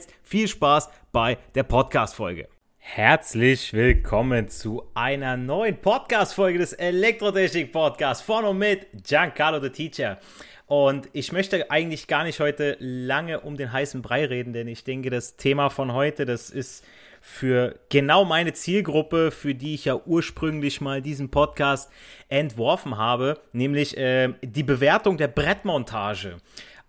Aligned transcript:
jetzt 0.00 0.14
viel 0.22 0.48
Spaß 0.48 0.88
bei 1.12 1.36
der 1.54 1.64
Podcast-Folge. 1.64 2.48
Herzlich 2.78 3.74
willkommen 3.74 4.48
zu 4.48 4.82
einer 4.94 5.36
neuen 5.36 5.76
Podcast-Folge 5.76 6.58
des 6.58 6.72
Elektrotechnik-Podcasts 6.72 8.22
von 8.22 8.46
und 8.46 8.56
mit 8.56 8.86
Giancarlo 9.06 9.60
the 9.60 9.68
Teacher. 9.68 10.18
Und 10.66 11.10
ich 11.12 11.32
möchte 11.32 11.70
eigentlich 11.70 12.06
gar 12.06 12.24
nicht 12.24 12.40
heute 12.40 12.76
lange 12.78 13.40
um 13.40 13.58
den 13.58 13.72
heißen 13.72 14.00
Brei 14.00 14.24
reden, 14.24 14.54
denn 14.54 14.68
ich 14.68 14.84
denke, 14.84 15.10
das 15.10 15.36
Thema 15.36 15.68
von 15.68 15.92
heute, 15.92 16.24
das 16.24 16.48
ist 16.48 16.82
für 17.20 17.78
genau 17.90 18.24
meine 18.24 18.54
Zielgruppe, 18.54 19.30
für 19.30 19.54
die 19.54 19.74
ich 19.74 19.84
ja 19.84 20.00
ursprünglich 20.06 20.80
mal 20.80 21.02
diesen 21.02 21.30
Podcast 21.30 21.90
entworfen 22.28 22.96
habe, 22.96 23.38
nämlich 23.52 23.98
äh, 23.98 24.32
die 24.42 24.62
Bewertung 24.62 25.18
der 25.18 25.28
Brettmontage. 25.28 26.38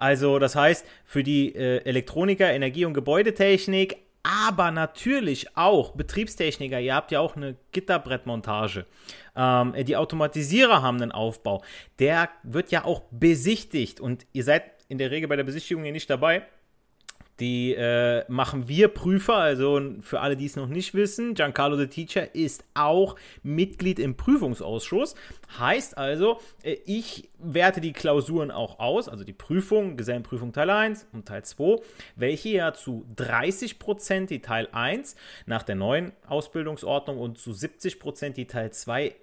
Also 0.01 0.39
das 0.39 0.55
heißt, 0.55 0.83
für 1.05 1.21
die 1.21 1.53
äh, 1.53 1.85
Elektroniker, 1.85 2.51
Energie- 2.51 2.85
und 2.85 2.95
Gebäudetechnik, 2.95 3.97
aber 4.23 4.71
natürlich 4.71 5.55
auch 5.55 5.91
Betriebstechniker, 5.91 6.79
ihr 6.79 6.95
habt 6.95 7.11
ja 7.11 7.19
auch 7.19 7.35
eine 7.35 7.55
Gitterbrettmontage. 7.71 8.87
Ähm, 9.35 9.75
die 9.85 9.95
Automatisierer 9.95 10.81
haben 10.81 10.99
einen 10.99 11.11
Aufbau. 11.11 11.63
Der 11.99 12.29
wird 12.41 12.71
ja 12.71 12.83
auch 12.83 13.03
besichtigt 13.11 13.99
und 13.99 14.25
ihr 14.33 14.43
seid 14.43 14.63
in 14.89 14.97
der 14.97 15.11
Regel 15.11 15.29
bei 15.29 15.35
der 15.35 15.43
Besichtigung 15.43 15.83
hier 15.83 15.93
nicht 15.93 16.09
dabei. 16.09 16.47
Die 17.41 17.73
äh, 17.73 18.23
machen 18.27 18.67
wir 18.67 18.87
Prüfer, 18.89 19.37
also 19.37 19.81
für 20.01 20.19
alle, 20.19 20.37
die 20.37 20.45
es 20.45 20.55
noch 20.55 20.67
nicht 20.67 20.93
wissen, 20.93 21.33
Giancarlo 21.33 21.75
the 21.75 21.87
Teacher 21.87 22.35
ist 22.35 22.63
auch 22.75 23.15
Mitglied 23.41 23.97
im 23.97 24.15
Prüfungsausschuss. 24.15 25.15
Heißt 25.57 25.97
also, 25.97 26.39
äh, 26.61 26.77
ich 26.85 27.31
werte 27.39 27.81
die 27.81 27.93
Klausuren 27.93 28.51
auch 28.51 28.77
aus, 28.77 29.09
also 29.09 29.23
die 29.23 29.33
Prüfung, 29.33 29.97
Gesellenprüfung 29.97 30.53
Teil 30.53 30.69
1 30.69 31.07
und 31.13 31.27
Teil 31.27 31.43
2, 31.43 31.81
welche 32.15 32.49
ja 32.49 32.73
zu 32.73 33.07
30% 33.15 34.27
die 34.27 34.43
Teil 34.43 34.67
1 34.71 35.15
nach 35.47 35.63
der 35.63 35.75
neuen 35.75 36.11
Ausbildungsordnung 36.27 37.17
und 37.17 37.39
zu 37.39 37.49
70% 37.49 38.33
die 38.33 38.45
Teil 38.45 38.71
2 38.71 39.07
äh, 39.07 39.13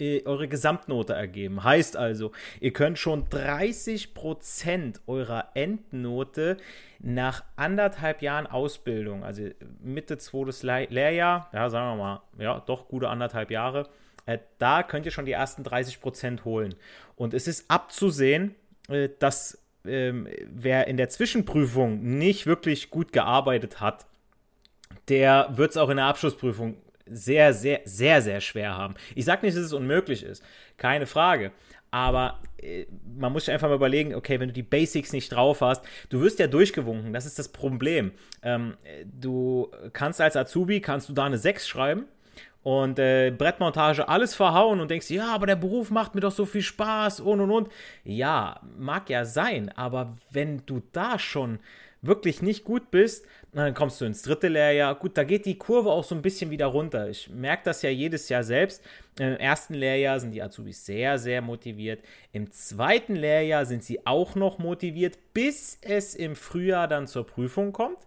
eure 0.00 0.48
Gesamtnote 0.48 1.14
ergeben. 1.14 1.62
Heißt 1.62 1.96
also, 1.96 2.32
ihr 2.60 2.72
könnt 2.72 2.98
schon 2.98 3.28
30% 3.28 5.00
eurer 5.06 5.50
Endnote 5.54 6.56
nach 6.98 7.44
anderthalb 7.56 8.22
Jahren 8.22 8.46
Ausbildung, 8.46 9.24
also 9.24 9.42
Mitte 9.82 10.18
zweites 10.18 10.62
Lehrjahr, 10.62 11.50
ja, 11.52 11.70
sagen 11.70 11.96
wir 11.96 12.02
mal, 12.02 12.22
ja, 12.38 12.60
doch 12.60 12.88
gute 12.88 13.08
anderthalb 13.08 13.50
Jahre, 13.50 13.88
äh, 14.26 14.38
da 14.58 14.82
könnt 14.82 15.06
ihr 15.06 15.12
schon 15.12 15.26
die 15.26 15.32
ersten 15.32 15.62
30% 15.62 16.44
holen. 16.44 16.74
Und 17.16 17.34
es 17.34 17.46
ist 17.46 17.70
abzusehen, 17.70 18.54
äh, 18.88 19.10
dass 19.18 19.58
ähm, 19.84 20.28
wer 20.46 20.86
in 20.86 20.96
der 20.96 21.08
Zwischenprüfung 21.08 22.02
nicht 22.02 22.46
wirklich 22.46 22.90
gut 22.90 23.12
gearbeitet 23.12 23.80
hat, 23.80 24.06
der 25.08 25.48
wird 25.52 25.72
es 25.72 25.76
auch 25.76 25.90
in 25.90 25.98
der 25.98 26.06
Abschlussprüfung 26.06 26.76
sehr, 27.06 27.52
sehr, 27.52 27.80
sehr, 27.84 28.22
sehr 28.22 28.40
schwer 28.40 28.76
haben. 28.76 28.94
Ich 29.14 29.24
sage 29.24 29.44
nicht, 29.44 29.56
dass 29.56 29.64
es 29.64 29.72
unmöglich 29.72 30.22
ist, 30.22 30.42
keine 30.76 31.06
Frage. 31.06 31.52
Aber 31.90 32.40
äh, 32.60 32.86
man 33.16 33.32
muss 33.32 33.44
sich 33.44 33.54
einfach 33.54 33.68
mal 33.68 33.76
überlegen, 33.76 34.14
okay, 34.14 34.40
wenn 34.40 34.48
du 34.48 34.54
die 34.54 34.64
Basics 34.64 35.12
nicht 35.12 35.30
drauf 35.30 35.60
hast, 35.60 35.84
du 36.08 36.20
wirst 36.20 36.40
ja 36.40 36.48
durchgewunken, 36.48 37.12
das 37.12 37.24
ist 37.24 37.38
das 37.38 37.48
Problem. 37.48 38.12
Ähm, 38.42 38.76
du 39.04 39.70
kannst 39.92 40.20
als 40.20 40.36
Azubi, 40.36 40.80
kannst 40.80 41.08
du 41.08 41.12
da 41.12 41.24
eine 41.24 41.38
6 41.38 41.68
schreiben 41.68 42.06
und 42.64 42.98
äh, 42.98 43.30
Brettmontage 43.30 44.08
alles 44.08 44.34
verhauen 44.34 44.80
und 44.80 44.90
denkst, 44.90 45.10
ja, 45.10 45.34
aber 45.34 45.46
der 45.46 45.54
Beruf 45.54 45.90
macht 45.90 46.14
mir 46.16 46.22
doch 46.22 46.32
so 46.32 46.46
viel 46.46 46.62
Spaß 46.62 47.20
und 47.20 47.40
und 47.40 47.50
und. 47.50 47.68
Ja, 48.02 48.60
mag 48.76 49.08
ja 49.08 49.24
sein, 49.24 49.70
aber 49.76 50.16
wenn 50.30 50.66
du 50.66 50.82
da 50.92 51.18
schon 51.18 51.60
wirklich 52.02 52.42
nicht 52.42 52.64
gut 52.64 52.90
bist, 52.90 53.26
dann 53.54 53.74
kommst 53.74 54.00
du 54.00 54.04
ins 54.04 54.22
dritte 54.22 54.48
Lehrjahr. 54.48 54.94
Gut, 54.96 55.16
da 55.16 55.22
geht 55.22 55.46
die 55.46 55.56
Kurve 55.56 55.90
auch 55.90 56.02
so 56.02 56.14
ein 56.14 56.22
bisschen 56.22 56.50
wieder 56.50 56.66
runter. 56.66 57.08
Ich 57.08 57.30
merke 57.30 57.62
das 57.64 57.82
ja 57.82 57.90
jedes 57.90 58.28
Jahr 58.28 58.42
selbst. 58.42 58.82
Im 59.18 59.36
ersten 59.36 59.74
Lehrjahr 59.74 60.18
sind 60.18 60.32
die 60.32 60.42
Azubis 60.42 60.84
sehr, 60.84 61.18
sehr 61.18 61.40
motiviert. 61.40 62.02
Im 62.32 62.50
zweiten 62.50 63.14
Lehrjahr 63.14 63.64
sind 63.64 63.84
sie 63.84 64.06
auch 64.06 64.34
noch 64.34 64.58
motiviert, 64.58 65.18
bis 65.34 65.78
es 65.82 66.16
im 66.16 66.34
Frühjahr 66.34 66.88
dann 66.88 67.06
zur 67.06 67.26
Prüfung 67.26 67.72
kommt. 67.72 67.98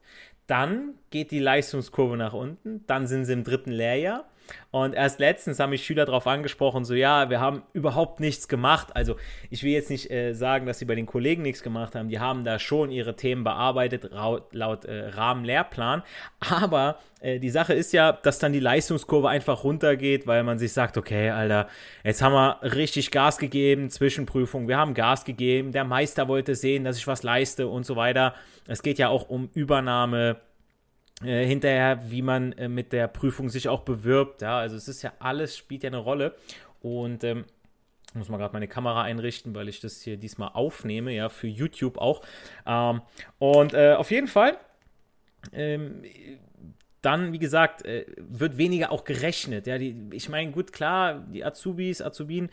Dann 0.47 0.95
geht 1.11 1.31
die 1.31 1.39
Leistungskurve 1.39 2.17
nach 2.17 2.33
unten. 2.33 2.83
Dann 2.87 3.07
sind 3.07 3.23
sie 3.23 3.33
im 3.33 3.45
dritten 3.45 3.71
Lehrjahr. 3.71 4.29
Und 4.71 4.93
erst 4.93 5.19
letztens 5.19 5.59
haben 5.59 5.71
mich 5.71 5.85
Schüler 5.85 6.05
darauf 6.05 6.27
angesprochen, 6.27 6.85
so 6.85 6.93
ja, 6.93 7.29
wir 7.29 7.39
haben 7.39 7.63
überhaupt 7.73 8.19
nichts 8.19 8.47
gemacht. 8.47 8.95
Also 8.95 9.15
ich 9.49 9.63
will 9.63 9.71
jetzt 9.71 9.89
nicht 9.89 10.11
äh, 10.11 10.33
sagen, 10.33 10.65
dass 10.65 10.79
sie 10.79 10.85
bei 10.85 10.95
den 10.95 11.05
Kollegen 11.05 11.41
nichts 11.41 11.63
gemacht 11.63 11.95
haben. 11.95 12.09
Die 12.09 12.19
haben 12.19 12.43
da 12.43 12.59
schon 12.59 12.91
ihre 12.91 13.15
Themen 13.15 13.43
bearbeitet, 13.43 14.11
laut, 14.51 14.85
äh, 14.85 15.07
Rahmenlehrplan. 15.09 16.03
Aber 16.39 16.97
äh, 17.19 17.39
die 17.39 17.49
Sache 17.49 17.73
ist 17.73 17.93
ja, 17.93 18.11
dass 18.11 18.39
dann 18.39 18.53
die 18.53 18.59
Leistungskurve 18.59 19.29
einfach 19.29 19.63
runtergeht, 19.63 20.27
weil 20.27 20.43
man 20.43 20.59
sich 20.59 20.73
sagt, 20.73 20.97
okay, 20.97 21.29
Alter, 21.29 21.67
jetzt 22.03 22.21
haben 22.21 22.33
wir 22.33 22.59
richtig 22.61 23.11
Gas 23.11 23.37
gegeben, 23.37 23.89
Zwischenprüfung, 23.89 24.67
wir 24.67 24.77
haben 24.77 24.93
Gas 24.93 25.25
gegeben, 25.25 25.71
der 25.71 25.83
Meister 25.83 26.27
wollte 26.27 26.55
sehen, 26.55 26.83
dass 26.83 26.97
ich 26.97 27.07
was 27.07 27.23
leiste 27.23 27.67
und 27.67 27.85
so 27.85 27.95
weiter. 27.95 28.33
Es 28.67 28.83
geht 28.83 28.97
ja 28.97 29.09
auch 29.09 29.29
um 29.29 29.49
Übernahme 29.53 30.37
äh, 31.23 31.45
hinterher, 31.45 32.11
wie 32.11 32.21
man 32.21 32.51
äh, 32.53 32.67
mit 32.67 32.93
der 32.93 33.07
Prüfung 33.07 33.49
sich 33.49 33.69
auch 33.69 33.81
bewirbt. 33.81 34.41
Ja, 34.41 34.59
also 34.59 34.75
es 34.75 34.87
ist 34.87 35.01
ja 35.01 35.13
alles, 35.19 35.57
spielt 35.57 35.83
ja 35.83 35.89
eine 35.89 35.97
Rolle. 35.97 36.35
Und 36.81 37.23
ähm, 37.23 37.45
muss 38.13 38.29
mal 38.29 38.37
gerade 38.37 38.53
meine 38.53 38.67
Kamera 38.67 39.03
einrichten, 39.03 39.55
weil 39.55 39.67
ich 39.69 39.79
das 39.79 40.01
hier 40.01 40.17
diesmal 40.17 40.51
aufnehme, 40.53 41.13
ja, 41.13 41.29
für 41.29 41.47
YouTube 41.47 41.97
auch. 41.97 42.21
Ähm, 42.65 43.01
und 43.39 43.73
äh, 43.73 43.93
auf 43.93 44.11
jeden 44.11 44.27
Fall, 44.27 44.57
ähm, 45.53 46.03
dann, 47.01 47.31
wie 47.31 47.39
gesagt, 47.39 47.85
äh, 47.85 48.05
wird 48.17 48.57
weniger 48.57 48.91
auch 48.91 49.03
gerechnet. 49.03 49.67
Ja, 49.67 49.77
die, 49.77 50.09
ich 50.11 50.29
meine, 50.29 50.51
gut, 50.51 50.73
klar, 50.73 51.25
die 51.31 51.45
Azubis, 51.45 52.01
Azubinen 52.01 52.49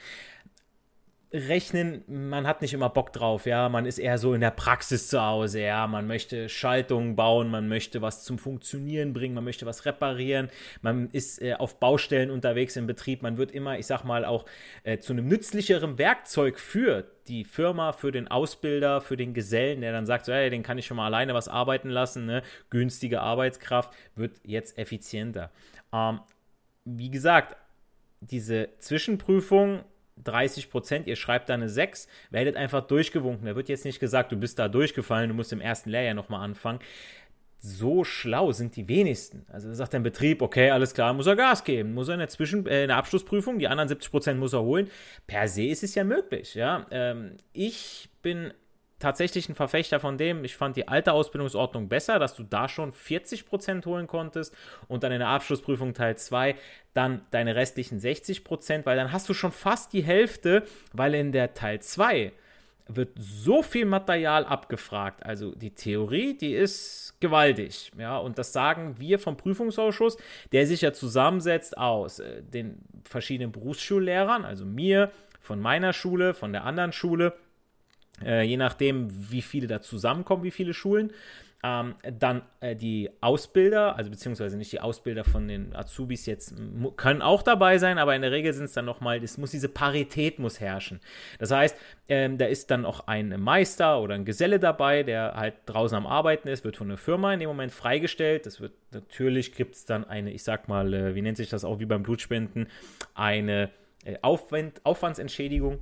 rechnen, 1.34 2.04
man 2.06 2.46
hat 2.46 2.62
nicht 2.62 2.72
immer 2.74 2.88
Bock 2.88 3.12
drauf, 3.12 3.44
ja, 3.44 3.68
man 3.68 3.86
ist 3.86 3.98
eher 3.98 4.18
so 4.18 4.34
in 4.34 4.40
der 4.40 4.52
Praxis 4.52 5.08
zu 5.08 5.20
Hause, 5.20 5.60
ja, 5.60 5.86
man 5.88 6.06
möchte 6.06 6.48
Schaltungen 6.48 7.16
bauen, 7.16 7.50
man 7.50 7.68
möchte 7.68 8.00
was 8.02 8.22
zum 8.22 8.38
Funktionieren 8.38 9.12
bringen, 9.12 9.34
man 9.34 9.42
möchte 9.42 9.66
was 9.66 9.84
reparieren, 9.84 10.48
man 10.80 11.10
ist 11.10 11.42
äh, 11.42 11.54
auf 11.54 11.80
Baustellen 11.80 12.30
unterwegs 12.30 12.76
im 12.76 12.86
Betrieb, 12.86 13.22
man 13.22 13.36
wird 13.36 13.50
immer, 13.50 13.78
ich 13.78 13.86
sag 13.86 14.04
mal, 14.04 14.24
auch 14.24 14.46
äh, 14.84 14.98
zu 14.98 15.12
einem 15.12 15.26
nützlicheren 15.26 15.98
Werkzeug 15.98 16.60
für 16.60 17.04
die 17.26 17.44
Firma, 17.44 17.92
für 17.92 18.12
den 18.12 18.28
Ausbilder, 18.28 19.00
für 19.00 19.16
den 19.16 19.34
Gesellen, 19.34 19.80
der 19.80 19.92
dann 19.92 20.06
sagt, 20.06 20.26
so, 20.26 20.32
hey, 20.32 20.50
den 20.50 20.62
kann 20.62 20.78
ich 20.78 20.86
schon 20.86 20.96
mal 20.96 21.06
alleine 21.06 21.34
was 21.34 21.48
arbeiten 21.48 21.90
lassen, 21.90 22.26
ne? 22.26 22.42
günstige 22.70 23.20
Arbeitskraft, 23.22 23.92
wird 24.14 24.40
jetzt 24.44 24.78
effizienter. 24.78 25.50
Ähm, 25.92 26.20
wie 26.84 27.10
gesagt, 27.10 27.56
diese 28.20 28.68
Zwischenprüfung 28.78 29.84
30 30.22 30.70
Prozent, 30.70 31.06
ihr 31.06 31.16
schreibt 31.16 31.48
da 31.48 31.54
eine 31.54 31.68
6, 31.68 32.08
werdet 32.30 32.56
einfach 32.56 32.86
durchgewunken. 32.86 33.46
Da 33.46 33.56
wird 33.56 33.68
jetzt 33.68 33.84
nicht 33.84 34.00
gesagt, 34.00 34.32
du 34.32 34.36
bist 34.36 34.58
da 34.58 34.68
durchgefallen, 34.68 35.28
du 35.28 35.34
musst 35.34 35.52
im 35.52 35.60
ersten 35.60 35.90
Lehrjahr 35.90 36.14
nochmal 36.14 36.44
anfangen. 36.44 36.78
So 37.58 38.04
schlau 38.04 38.52
sind 38.52 38.76
die 38.76 38.88
wenigsten. 38.88 39.46
Also 39.50 39.72
sagt 39.72 39.94
der 39.94 40.00
Betrieb, 40.00 40.42
okay, 40.42 40.70
alles 40.70 40.92
klar, 40.92 41.14
muss 41.14 41.26
er 41.26 41.34
Gas 41.34 41.64
geben, 41.64 41.94
muss 41.94 42.08
er 42.08 42.14
in 42.14 42.20
der, 42.20 42.28
Zwischen 42.28 42.66
äh, 42.66 42.82
in 42.82 42.88
der 42.88 42.98
Abschlussprüfung, 42.98 43.58
die 43.58 43.68
anderen 43.68 43.88
70 43.88 44.10
Prozent 44.10 44.38
muss 44.38 44.52
er 44.52 44.62
holen. 44.62 44.90
Per 45.26 45.48
se 45.48 45.64
ist 45.64 45.82
es 45.82 45.94
ja 45.94 46.04
möglich, 46.04 46.54
ja. 46.54 46.86
Ähm, 46.90 47.38
ich 47.54 48.10
bin 48.20 48.52
tatsächlich 49.04 49.50
ein 49.50 49.54
Verfechter 49.54 50.00
von 50.00 50.16
dem. 50.16 50.44
Ich 50.44 50.56
fand 50.56 50.76
die 50.76 50.88
alte 50.88 51.12
Ausbildungsordnung 51.12 51.88
besser, 51.88 52.18
dass 52.18 52.34
du 52.34 52.42
da 52.42 52.68
schon 52.70 52.90
40% 52.90 53.84
holen 53.84 54.06
konntest 54.06 54.56
und 54.88 55.02
dann 55.02 55.12
in 55.12 55.18
der 55.18 55.28
Abschlussprüfung 55.28 55.92
Teil 55.92 56.16
2 56.16 56.54
dann 56.94 57.20
deine 57.30 57.54
restlichen 57.54 58.00
60%, 58.00 58.86
weil 58.86 58.96
dann 58.96 59.12
hast 59.12 59.28
du 59.28 59.34
schon 59.34 59.52
fast 59.52 59.92
die 59.92 60.02
Hälfte, 60.02 60.62
weil 60.94 61.14
in 61.14 61.32
der 61.32 61.52
Teil 61.52 61.80
2 61.80 62.32
wird 62.88 63.10
so 63.18 63.62
viel 63.62 63.84
Material 63.84 64.46
abgefragt. 64.46 65.22
Also 65.24 65.54
die 65.54 65.74
Theorie, 65.74 66.38
die 66.38 66.54
ist 66.54 67.16
gewaltig. 67.20 67.92
Ja, 67.98 68.16
und 68.16 68.38
das 68.38 68.54
sagen 68.54 68.96
wir 68.98 69.18
vom 69.18 69.36
Prüfungsausschuss, 69.36 70.16
der 70.52 70.66
sich 70.66 70.80
ja 70.80 70.94
zusammensetzt 70.94 71.76
aus 71.76 72.20
äh, 72.20 72.42
den 72.42 72.78
verschiedenen 73.04 73.52
Berufsschullehrern, 73.52 74.46
also 74.46 74.64
mir, 74.64 75.10
von 75.40 75.60
meiner 75.60 75.92
Schule, 75.92 76.32
von 76.32 76.54
der 76.54 76.64
anderen 76.64 76.92
Schule, 76.92 77.34
äh, 78.22 78.42
je 78.42 78.56
nachdem, 78.56 79.08
wie 79.30 79.42
viele 79.42 79.66
da 79.66 79.80
zusammenkommen, 79.80 80.42
wie 80.44 80.50
viele 80.50 80.74
Schulen. 80.74 81.12
Ähm, 81.66 81.94
dann 82.20 82.42
äh, 82.60 82.76
die 82.76 83.08
Ausbilder, 83.22 83.96
also 83.96 84.10
beziehungsweise 84.10 84.58
nicht 84.58 84.70
die 84.70 84.80
Ausbilder 84.80 85.24
von 85.24 85.48
den 85.48 85.74
Azubis 85.74 86.26
jetzt, 86.26 86.54
können 86.96 87.22
auch 87.22 87.42
dabei 87.42 87.78
sein, 87.78 87.96
aber 87.96 88.14
in 88.14 88.20
der 88.20 88.32
Regel 88.32 88.52
sind 88.52 88.66
es 88.66 88.74
dann 88.74 88.84
nochmal, 88.84 89.24
es 89.24 89.38
muss 89.38 89.52
diese 89.52 89.70
Parität 89.70 90.38
muss 90.38 90.60
herrschen. 90.60 91.00
Das 91.38 91.50
heißt, 91.50 91.74
ähm, 92.10 92.36
da 92.36 92.44
ist 92.44 92.70
dann 92.70 92.84
auch 92.84 93.06
ein 93.06 93.40
Meister 93.40 94.02
oder 94.02 94.14
ein 94.14 94.26
Geselle 94.26 94.58
dabei, 94.58 95.04
der 95.04 95.36
halt 95.36 95.54
draußen 95.64 95.96
am 95.96 96.06
Arbeiten 96.06 96.48
ist, 96.48 96.64
wird 96.64 96.76
von 96.76 96.88
der 96.88 96.98
Firma 96.98 97.32
in 97.32 97.40
dem 97.40 97.48
Moment 97.48 97.72
freigestellt. 97.72 98.44
Das 98.44 98.60
wird 98.60 98.74
natürlich 98.92 99.54
gibt 99.54 99.74
es 99.74 99.86
dann 99.86 100.04
eine, 100.04 100.32
ich 100.32 100.44
sag 100.44 100.68
mal, 100.68 100.92
äh, 100.92 101.14
wie 101.14 101.22
nennt 101.22 101.38
sich 101.38 101.48
das 101.48 101.64
auch 101.64 101.78
wie 101.78 101.86
beim 101.86 102.02
Blutspenden, 102.02 102.68
eine 103.14 103.70
äh, 104.04 104.18
Aufwand, 104.20 104.84
Aufwandsentschädigung 104.84 105.78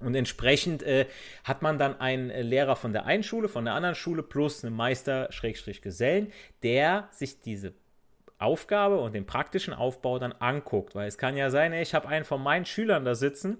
und 0.00 0.14
entsprechend 0.14 0.82
äh, 0.82 1.06
hat 1.44 1.62
man 1.62 1.78
dann 1.78 2.00
einen 2.00 2.30
äh, 2.30 2.42
Lehrer 2.42 2.76
von 2.76 2.92
der 2.92 3.06
einen 3.06 3.22
Schule, 3.22 3.48
von 3.48 3.64
der 3.64 3.74
anderen 3.74 3.94
Schule 3.94 4.22
plus 4.22 4.64
einen 4.64 4.74
Meister-Gesellen, 4.74 6.32
der 6.62 7.08
sich 7.12 7.40
diese 7.40 7.72
Aufgabe 8.40 8.98
und 8.98 9.14
den 9.14 9.26
praktischen 9.26 9.74
Aufbau 9.74 10.18
dann 10.18 10.32
anguckt. 10.32 10.94
Weil 10.94 11.08
es 11.08 11.18
kann 11.18 11.36
ja 11.36 11.50
sein, 11.50 11.72
ey, 11.72 11.82
ich 11.82 11.94
habe 11.94 12.08
einen 12.08 12.24
von 12.24 12.42
meinen 12.42 12.64
Schülern 12.64 13.04
da 13.04 13.14
sitzen, 13.14 13.58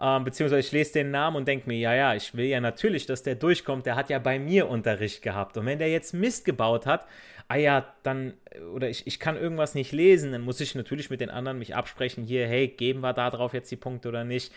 ähm, 0.00 0.24
beziehungsweise 0.24 0.66
ich 0.66 0.72
lese 0.72 0.94
den 0.94 1.12
Namen 1.12 1.36
und 1.36 1.48
denke 1.48 1.68
mir, 1.68 1.78
ja, 1.78 1.94
ja, 1.94 2.14
ich 2.14 2.34
will 2.34 2.46
ja 2.46 2.60
natürlich, 2.60 3.06
dass 3.06 3.22
der 3.22 3.36
durchkommt. 3.36 3.86
Der 3.86 3.94
hat 3.94 4.10
ja 4.10 4.18
bei 4.18 4.38
mir 4.38 4.68
Unterricht 4.68 5.22
gehabt. 5.22 5.56
Und 5.56 5.66
wenn 5.66 5.78
der 5.78 5.90
jetzt 5.90 6.12
Mist 6.12 6.44
gebaut 6.44 6.86
hat, 6.86 7.06
ah 7.48 7.56
ja, 7.56 7.94
dann, 8.02 8.34
oder 8.74 8.88
ich, 8.90 9.06
ich 9.06 9.20
kann 9.20 9.36
irgendwas 9.36 9.74
nicht 9.74 9.92
lesen, 9.92 10.32
dann 10.32 10.42
muss 10.42 10.60
ich 10.60 10.74
natürlich 10.74 11.08
mit 11.08 11.20
den 11.20 11.30
anderen 11.30 11.58
mich 11.58 11.76
absprechen, 11.76 12.24
hier, 12.24 12.46
hey, 12.48 12.68
geben 12.68 13.00
wir 13.00 13.12
da 13.12 13.30
drauf 13.30 13.54
jetzt 13.54 13.70
die 13.70 13.76
Punkte 13.76 14.08
oder 14.08 14.24
nicht. 14.24 14.52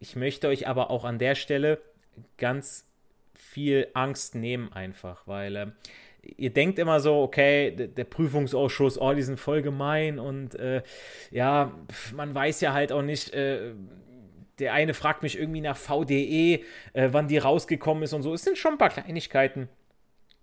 Ich 0.00 0.16
möchte 0.16 0.48
euch 0.48 0.68
aber 0.68 0.90
auch 0.90 1.04
an 1.04 1.18
der 1.18 1.34
Stelle 1.34 1.80
ganz 2.36 2.86
viel 3.34 3.88
Angst 3.94 4.34
nehmen, 4.34 4.72
einfach, 4.72 5.26
weil 5.26 5.56
äh, 5.56 5.66
ihr 6.36 6.50
denkt 6.50 6.78
immer 6.78 7.00
so, 7.00 7.22
okay, 7.22 7.70
der, 7.70 8.04
Prüfungsausschuss, 8.04 9.00
oh, 9.00 9.12
die 9.14 9.22
sind 9.22 9.38
voll 9.38 9.62
gemein 9.62 10.18
und 10.18 10.54
äh, 10.54 10.82
ja, 11.30 11.72
man 12.14 12.34
weiß 12.34 12.60
ja 12.60 12.72
halt 12.72 12.92
auch 12.92 13.02
nicht, 13.02 13.32
äh, 13.32 13.72
der 14.58 14.72
eine 14.72 14.94
fragt 14.94 15.22
mich 15.22 15.38
irgendwie 15.38 15.60
nach 15.60 15.76
VDE, 15.76 16.64
äh, 16.92 17.08
wann 17.12 17.28
die 17.28 17.38
rausgekommen 17.38 18.02
ist 18.02 18.12
und 18.12 18.22
so. 18.22 18.34
Es 18.34 18.42
sind 18.42 18.58
schon 18.58 18.72
ein 18.72 18.78
paar 18.78 18.90
Kleinigkeiten, 18.90 19.68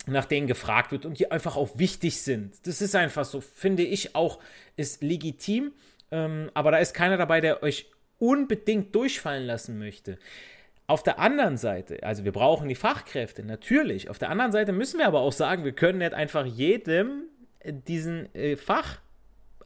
nach 0.07 0.25
denen 0.25 0.47
gefragt 0.47 0.91
wird 0.91 1.05
und 1.05 1.19
die 1.19 1.31
einfach 1.31 1.57
auch 1.57 1.77
wichtig 1.77 2.21
sind. 2.21 2.65
Das 2.65 2.81
ist 2.81 2.95
einfach 2.95 3.25
so, 3.25 3.41
finde 3.41 3.83
ich 3.83 4.15
auch, 4.15 4.39
ist 4.77 5.03
legitim. 5.03 5.73
Ähm, 6.11 6.49
aber 6.53 6.71
da 6.71 6.77
ist 6.77 6.93
keiner 6.93 7.17
dabei, 7.17 7.41
der 7.41 7.63
euch 7.63 7.87
unbedingt 8.19 8.94
durchfallen 8.95 9.45
lassen 9.45 9.79
möchte. 9.79 10.17
Auf 10.88 11.01
der 11.01 11.19
anderen 11.19 11.57
Seite, 11.57 12.03
also 12.03 12.25
wir 12.25 12.31
brauchen 12.31 12.69
die 12.69 12.75
Fachkräfte, 12.75 13.44
natürlich. 13.44 14.09
Auf 14.09 14.19
der 14.19 14.29
anderen 14.29 14.51
Seite 14.51 14.71
müssen 14.71 15.00
wir 15.00 15.07
aber 15.07 15.21
auch 15.21 15.31
sagen, 15.31 15.63
wir 15.63 15.73
können 15.73 15.97
nicht 16.00 16.13
einfach 16.13 16.45
jedem 16.45 17.23
diesen 17.88 18.33
äh, 18.35 18.56
Fach 18.56 19.00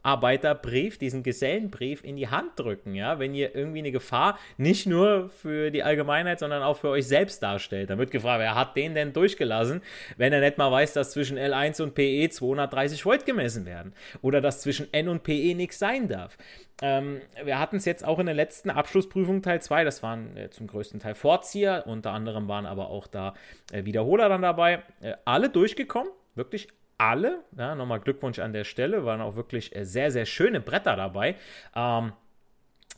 Arbeiterbrief, 0.02 0.98
diesen 0.98 1.22
Gesellenbrief 1.22 2.02
in 2.04 2.16
die 2.16 2.28
Hand 2.28 2.52
drücken, 2.56 2.94
ja, 2.94 3.18
wenn 3.18 3.34
ihr 3.34 3.54
irgendwie 3.54 3.80
eine 3.80 3.92
Gefahr 3.92 4.38
nicht 4.56 4.86
nur 4.86 5.28
für 5.30 5.70
die 5.70 5.82
Allgemeinheit, 5.82 6.38
sondern 6.38 6.62
auch 6.62 6.78
für 6.78 6.88
euch 6.88 7.06
selbst 7.06 7.42
darstellt. 7.42 7.90
Dann 7.90 7.98
wird 7.98 8.10
gefragt, 8.10 8.40
wer 8.40 8.54
hat 8.54 8.76
den 8.76 8.94
denn 8.94 9.12
durchgelassen, 9.12 9.82
wenn 10.16 10.32
er 10.32 10.40
nicht 10.40 10.58
mal 10.58 10.72
weiß, 10.72 10.94
dass 10.94 11.12
zwischen 11.12 11.38
L1 11.38 11.82
und 11.82 11.94
PE 11.94 12.30
230 12.30 13.04
Volt 13.04 13.26
gemessen 13.26 13.66
werden 13.66 13.92
oder 14.22 14.40
dass 14.40 14.60
zwischen 14.60 14.92
N 14.92 15.08
und 15.08 15.22
PE 15.22 15.54
nichts 15.54 15.78
sein 15.78 16.08
darf. 16.08 16.36
Ähm, 16.82 17.20
wir 17.44 17.58
hatten 17.58 17.76
es 17.76 17.84
jetzt 17.84 18.04
auch 18.04 18.18
in 18.18 18.26
der 18.26 18.34
letzten 18.34 18.70
Abschlussprüfung 18.70 19.42
Teil 19.42 19.60
2, 19.60 19.84
das 19.84 20.02
waren 20.02 20.36
äh, 20.36 20.50
zum 20.50 20.66
größten 20.66 20.98
Teil 21.00 21.14
Vorzieher, 21.14 21.84
unter 21.86 22.12
anderem 22.12 22.48
waren 22.48 22.64
aber 22.64 22.88
auch 22.88 23.06
da 23.06 23.34
äh, 23.70 23.84
Wiederholer 23.84 24.30
dann 24.30 24.42
dabei, 24.42 24.82
äh, 25.02 25.12
alle 25.26 25.50
durchgekommen, 25.50 26.10
wirklich 26.34 26.68
alle. 27.00 27.42
Ja, 27.56 27.74
nochmal 27.74 28.00
Glückwunsch 28.00 28.38
an 28.38 28.52
der 28.52 28.64
Stelle, 28.64 29.04
waren 29.04 29.20
auch 29.20 29.34
wirklich 29.34 29.74
äh, 29.74 29.84
sehr, 29.84 30.10
sehr 30.10 30.26
schöne 30.26 30.60
Bretter 30.60 30.96
dabei. 30.96 31.36
Ähm, 31.74 32.12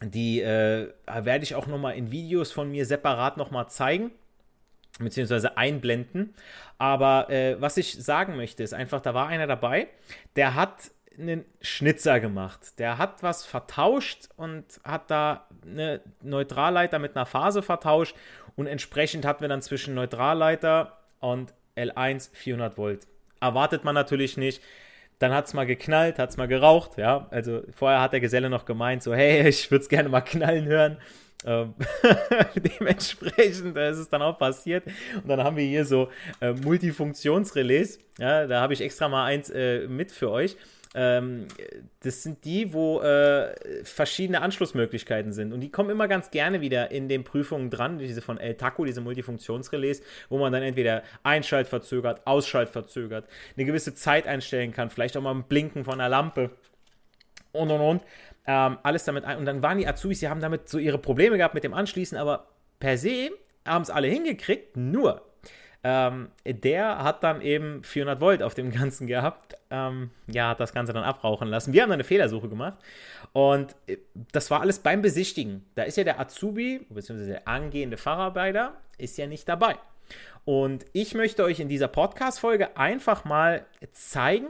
die 0.03 0.41
äh, 0.41 0.93
werde 1.07 1.45
ich 1.45 1.55
auch 1.55 1.69
nochmal 1.69 1.95
in 1.95 2.11
Videos 2.11 2.51
von 2.51 2.71
mir 2.71 2.85
separat 2.85 3.37
nochmal 3.37 3.69
zeigen 3.69 4.11
beziehungsweise 4.99 5.57
einblenden. 5.57 6.35
Aber 6.79 7.31
äh, 7.31 7.59
was 7.61 7.77
ich 7.77 7.95
sagen 7.95 8.37
möchte, 8.37 8.63
ist 8.63 8.75
einfach, 8.75 9.01
da 9.01 9.15
war 9.15 9.29
einer 9.29 9.47
dabei, 9.47 9.89
der 10.37 10.55
hat 10.55 10.91
einen 11.19 11.45
Schnitzer 11.61 12.21
gemacht. 12.21 12.79
Der 12.79 12.99
hat 12.99 13.23
was 13.23 13.45
vertauscht 13.45 14.29
und 14.37 14.65
hat 14.85 15.11
da 15.11 15.47
eine 15.65 16.01
Neutralleiter 16.23 16.99
mit 16.99 17.17
einer 17.17 17.27
Phase 17.27 17.63
vertauscht 17.63 18.17
und 18.57 18.67
entsprechend 18.67 19.25
hatten 19.25 19.43
wir 19.43 19.49
dann 19.49 19.63
zwischen 19.63 19.95
Neutralleiter 19.95 20.99
und 21.21 21.55
L1 21.77 22.31
400 22.35 22.77
Volt 22.77 23.07
erwartet 23.43 23.85
man 23.85 23.95
natürlich 23.95 24.37
nicht. 24.37 24.63
Dann 25.19 25.33
hat 25.33 25.47
es 25.47 25.55
mal 25.55 25.67
geknallt, 25.67 26.19
hat 26.19 26.31
es 26.31 26.37
mal 26.37 26.49
geraucht, 26.49 26.97
ja. 26.97 27.29
Also 27.31 27.63
vorher 27.77 28.01
hat 28.01 28.13
der 28.13 28.21
Geselle 28.21 28.51
noch 28.51 28.65
gemeint, 28.65 29.03
so, 29.03 29.15
hey, 29.15 29.47
ich 29.49 29.71
würde 29.71 29.83
es 29.83 29.89
gerne 29.89 30.09
mal 30.09 30.23
knallen 30.23 30.65
hören. 30.67 30.97
Ähm, 31.45 31.75
dementsprechend 32.57 33.77
ist 33.77 33.99
es 33.99 34.09
dann 34.09 34.23
auch 34.23 34.39
passiert. 34.39 34.85
Und 35.17 35.29
dann 35.29 35.43
haben 35.43 35.57
wir 35.57 35.65
hier 35.65 35.85
so 35.85 36.09
äh, 36.41 36.53
Multifunktionsrelais. 36.53 37.99
Ja, 38.19 38.47
da 38.47 38.61
habe 38.61 38.73
ich 38.73 38.81
extra 38.81 39.09
mal 39.09 39.25
eins 39.25 39.51
äh, 39.51 39.87
mit 39.89 40.13
für 40.13 40.31
euch. 40.31 40.57
Ähm, 40.95 41.47
das 42.01 42.23
sind 42.23 42.45
die, 42.45 42.73
wo 42.75 43.01
äh, 43.01 43.55
verschiedene 43.85 44.43
Anschlussmöglichkeiten 44.43 45.33
sind. 45.33 45.53
Und 45.53 45.61
die 45.61 45.71
kommen 45.71 45.91
immer 45.91 46.09
ganz 46.09 46.31
gerne 46.31 46.61
wieder 46.61 46.91
in 46.91 47.09
den 47.09 47.25
Prüfungen 47.25 47.71
dran, 47.71 47.99
diese 47.99 48.21
von 48.21 48.39
El 48.39 48.55
Taco, 48.57 48.85
diese 48.85 49.01
Multifunktionsrelais, 49.01 50.03
wo 50.29 50.39
man 50.39 50.53
dann 50.53 50.63
entweder 50.63 51.03
Einschalt 51.23 51.67
verzögert, 51.67 52.27
Ausschalt 52.27 52.69
verzögert, 52.69 53.27
eine 53.57 53.65
gewisse 53.65 53.95
Zeit 53.95 54.27
einstellen 54.27 54.73
kann, 54.73 54.91
vielleicht 54.91 55.17
auch 55.17 55.23
mal 55.23 55.35
ein 55.35 55.45
Blinken 55.45 55.85
von 55.85 55.95
einer 55.95 56.09
Lampe 56.09 56.51
und 57.53 57.71
und 57.71 57.81
und. 57.81 58.03
Ähm, 58.47 58.79
alles 58.83 59.05
damit 59.05 59.25
ein. 59.25 59.39
Und 59.39 59.47
dann 59.47 59.63
waren 59.63 59.79
die 59.79 59.87
Azubis, 59.87 60.21
die 60.21 60.29
haben 60.29 60.41
damit 60.41 60.69
so 60.69 60.79
ihre 60.79 60.99
Probleme 60.99 61.37
gehabt 61.39 61.55
mit 61.55 61.65
dem 61.65 61.75
Anschließen, 61.75 62.19
aber 62.19 62.49
per 62.81 62.99
se 62.99 63.31
haben 63.65 63.83
es 63.83 63.91
alle 63.91 64.09
hingekriegt, 64.09 64.77
nur 64.77 65.23
ähm, 65.85 66.29
der 66.45 67.03
hat 67.03 67.25
dann 67.25 67.41
eben 67.41 67.83
400 67.83 68.21
Volt 68.21 68.43
auf 68.43 68.55
dem 68.55 68.71
Ganzen 68.71 69.07
gehabt. 69.07 69.57
Ähm, 69.71 70.11
ja, 70.29 70.51
hat 70.51 70.61
das 70.61 70.73
Ganze 70.73 70.93
dann 70.93 71.03
abrauchen 71.03 71.49
lassen. 71.49 71.73
Wir 71.73 71.83
haben 71.83 71.89
dann 71.91 71.97
eine 71.97 72.05
Fehlersuche 72.05 72.49
gemacht 72.49 72.79
und 73.33 73.75
äh, 73.87 73.97
das 74.33 74.51
war 74.51 74.61
alles 74.61 74.79
beim 74.79 75.03
Besichtigen. 75.03 75.65
Da 75.75 75.83
ist 75.83 75.97
ja 75.97 76.05
der 76.05 76.21
Azubi, 76.21 76.87
beziehungsweise 76.89 77.33
der 77.33 77.49
angehende 77.49 77.97
Facharbeiter, 77.97 78.75
ist 78.99 79.19
ja 79.19 79.27
nicht 79.27 79.49
dabei. 79.49 79.77
Und 80.45 80.85
ich 80.93 81.15
möchte 81.15 81.45
euch 81.45 81.61
in 81.61 81.69
dieser 81.69 81.89
Podcast-Folge 81.89 82.77
einfach 82.77 83.25
mal 83.25 83.65
zeigen, 83.93 84.49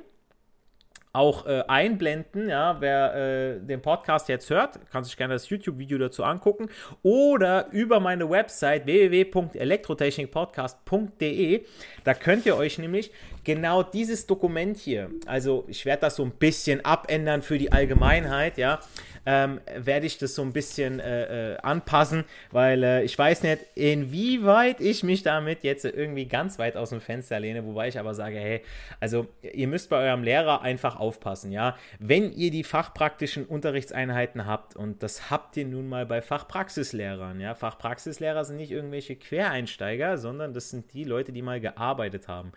auch 1.13 1.47
äh, 1.47 1.63
einblenden. 1.69 2.49
Ja, 2.49 2.81
wer 2.81 3.15
äh, 3.15 3.61
den 3.61 3.81
Podcast 3.83 4.29
jetzt 4.29 4.51
hört, 4.51 4.81
kann 4.91 5.05
sich 5.05 5.17
gerne 5.17 5.35
das 5.35 5.49
YouTube-Video 5.49 5.99
dazu 5.99 6.25
angucken 6.25 6.69
oder 7.03 7.69
über 7.71 8.01
meine 8.01 8.29
Website 8.31 8.87
www.elektrotechnikpodcast.de. 8.87 11.65
Da 12.05 12.15
könnt 12.15 12.47
ihr 12.47 12.57
euch 12.57 12.79
nämlich 12.79 13.13
genau 13.45 13.83
dieses 13.83 14.27
Dokument 14.27 14.79
hier, 14.79 15.11
also 15.27 15.65
ich 15.69 15.85
werde 15.85 16.01
das 16.03 16.15
so 16.17 16.25
ein 16.25 16.33
bisschen 16.33 16.85
abändern 16.85 17.43
für 17.43 17.59
die 17.59 17.73
Allgemeinheit, 17.73 18.57
ja, 18.57 18.79
ähm, 19.27 19.61
werde 19.77 20.07
ich 20.07 20.19
das 20.19 20.35
so 20.35 20.43
ein 20.43 20.53
bisschen 20.53 21.01
äh, 21.01 21.53
äh, 21.53 21.57
anpassen, 21.59 22.25
weil 22.51 22.83
äh, 22.83 23.03
ich 23.05 23.17
weiß 23.17 23.43
nicht, 23.43 23.61
inwieweit 23.75 24.81
ich 24.81 25.03
mich 25.03 25.23
damit 25.23 25.63
jetzt 25.63 25.85
irgendwie 25.85 26.27
ganz 26.27 26.59
weit 26.59 26.77
aus 26.77 26.91
dem 26.91 27.01
Fenster 27.01 27.39
lehne, 27.39 27.65
wobei 27.65 27.89
ich 27.89 27.99
aber 27.99 28.15
sage, 28.15 28.37
hey, 28.37 28.63
also 29.01 29.27
ihr 29.43 29.69
müsst 29.69 29.91
bei 29.91 29.97
eurem 30.09 30.23
Lehrer 30.23 30.63
einfach 30.63 30.99
aufpassen, 30.99 31.53
ja. 31.53 31.77
Wenn 31.99 32.33
ihr 32.33 32.51
die 32.51 32.65
fachpraktischen 32.65 33.45
Unterrichtseinheiten 33.45 34.47
habt, 34.47 34.77
und 34.77 35.03
das 35.03 35.31
habt 35.31 35.57
ihr 35.57 35.67
nun 35.67 35.89
mal 35.89 36.07
bei 36.07 36.21
Fachpraxislehrern, 36.21 37.41
ja, 37.41 37.55
Fachpraxislehrer 37.55 38.45
sind 38.45 38.57
nicht 38.57 38.73
irgendwelche 38.73 39.17
Quereinsteiger, 39.17 40.19
sondern 40.19 40.53
das 40.53 40.71
sind 40.71 40.93
die 40.93 41.05
Leute, 41.05 41.33
die 41.33 41.43
mal 41.43 41.61
gearbeitet 41.61 42.29
haben. 42.29 42.53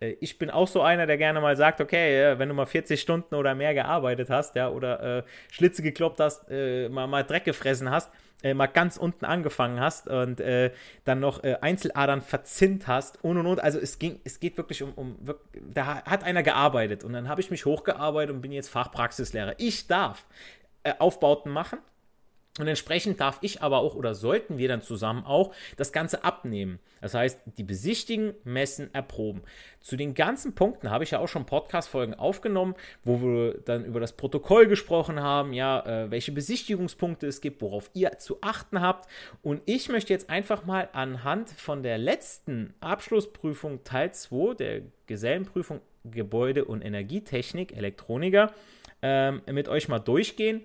Äh, 0.00 0.16
ich 0.20 0.38
bin 0.38 0.50
auch 0.50 0.68
so 0.68 0.82
einer, 0.82 1.06
der 1.06 1.16
gerne 1.16 1.40
mal 1.40 1.56
sagt, 1.56 1.80
okay, 1.80 2.38
wenn 2.38 2.48
du 2.48 2.54
mal 2.54 2.66
40 2.66 3.00
Stunden 3.00 3.34
oder 3.34 3.54
mehr 3.54 3.74
gearbeitet 3.74 4.28
hast, 4.30 4.54
ja, 4.56 4.68
oder 4.68 5.18
äh, 5.18 5.22
Schlitze 5.50 5.82
gekloppt 5.82 6.09
gekloppt 6.10 6.20
hast, 6.20 6.50
äh, 6.50 6.88
mal, 6.88 7.06
mal 7.06 7.24
Dreck 7.24 7.44
gefressen 7.44 7.90
hast, 7.90 8.10
äh, 8.42 8.54
mal 8.54 8.66
ganz 8.66 8.96
unten 8.96 9.24
angefangen 9.24 9.80
hast 9.80 10.08
und 10.08 10.40
äh, 10.40 10.72
dann 11.04 11.20
noch 11.20 11.44
äh, 11.44 11.56
Einzeladern 11.60 12.22
verzinnt 12.22 12.86
hast 12.86 13.22
und 13.22 13.36
und 13.36 13.46
und. 13.46 13.60
Also 13.60 13.78
es 13.78 13.98
ging, 13.98 14.20
es 14.24 14.40
geht 14.40 14.56
wirklich 14.56 14.82
um, 14.82 14.92
um 14.94 15.16
da 15.72 16.02
hat 16.04 16.24
einer 16.24 16.42
gearbeitet 16.42 17.04
und 17.04 17.12
dann 17.12 17.28
habe 17.28 17.40
ich 17.40 17.50
mich 17.50 17.64
hochgearbeitet 17.64 18.34
und 18.34 18.40
bin 18.40 18.52
jetzt 18.52 18.70
Fachpraxislehrer. 18.70 19.54
Ich 19.58 19.86
darf 19.86 20.26
äh, 20.82 20.94
Aufbauten 20.98 21.52
machen 21.52 21.78
und 22.58 22.66
entsprechend 22.66 23.20
darf 23.20 23.38
ich 23.42 23.62
aber 23.62 23.78
auch 23.78 23.94
oder 23.94 24.12
sollten 24.12 24.58
wir 24.58 24.66
dann 24.66 24.82
zusammen 24.82 25.24
auch 25.24 25.54
das 25.76 25.92
Ganze 25.92 26.24
abnehmen. 26.24 26.80
Das 27.00 27.14
heißt, 27.14 27.40
die 27.56 27.62
besichtigen, 27.62 28.34
messen, 28.42 28.92
erproben. 28.92 29.42
Zu 29.80 29.96
den 29.96 30.14
ganzen 30.14 30.56
Punkten 30.56 30.90
habe 30.90 31.04
ich 31.04 31.12
ja 31.12 31.20
auch 31.20 31.28
schon 31.28 31.46
Podcast-Folgen 31.46 32.14
aufgenommen, 32.14 32.74
wo 33.04 33.22
wir 33.22 33.60
dann 33.64 33.84
über 33.84 34.00
das 34.00 34.16
Protokoll 34.16 34.66
gesprochen 34.66 35.20
haben, 35.20 35.52
ja, 35.52 35.80
äh, 35.86 36.10
welche 36.10 36.32
Besichtigungspunkte 36.32 37.28
es 37.28 37.40
gibt, 37.40 37.62
worauf 37.62 37.88
ihr 37.94 38.18
zu 38.18 38.38
achten 38.40 38.80
habt. 38.80 39.08
Und 39.42 39.62
ich 39.66 39.88
möchte 39.88 40.12
jetzt 40.12 40.28
einfach 40.28 40.66
mal 40.66 40.88
anhand 40.92 41.50
von 41.50 41.84
der 41.84 41.98
letzten 41.98 42.74
Abschlussprüfung 42.80 43.84
Teil 43.84 44.12
2 44.12 44.54
der 44.54 44.82
Gesellenprüfung 45.06 45.80
Gebäude- 46.04 46.64
und 46.64 46.82
Energietechnik, 46.82 47.76
Elektroniker, 47.76 48.52
ähm, 49.02 49.40
mit 49.50 49.68
euch 49.68 49.88
mal 49.88 50.00
durchgehen 50.00 50.62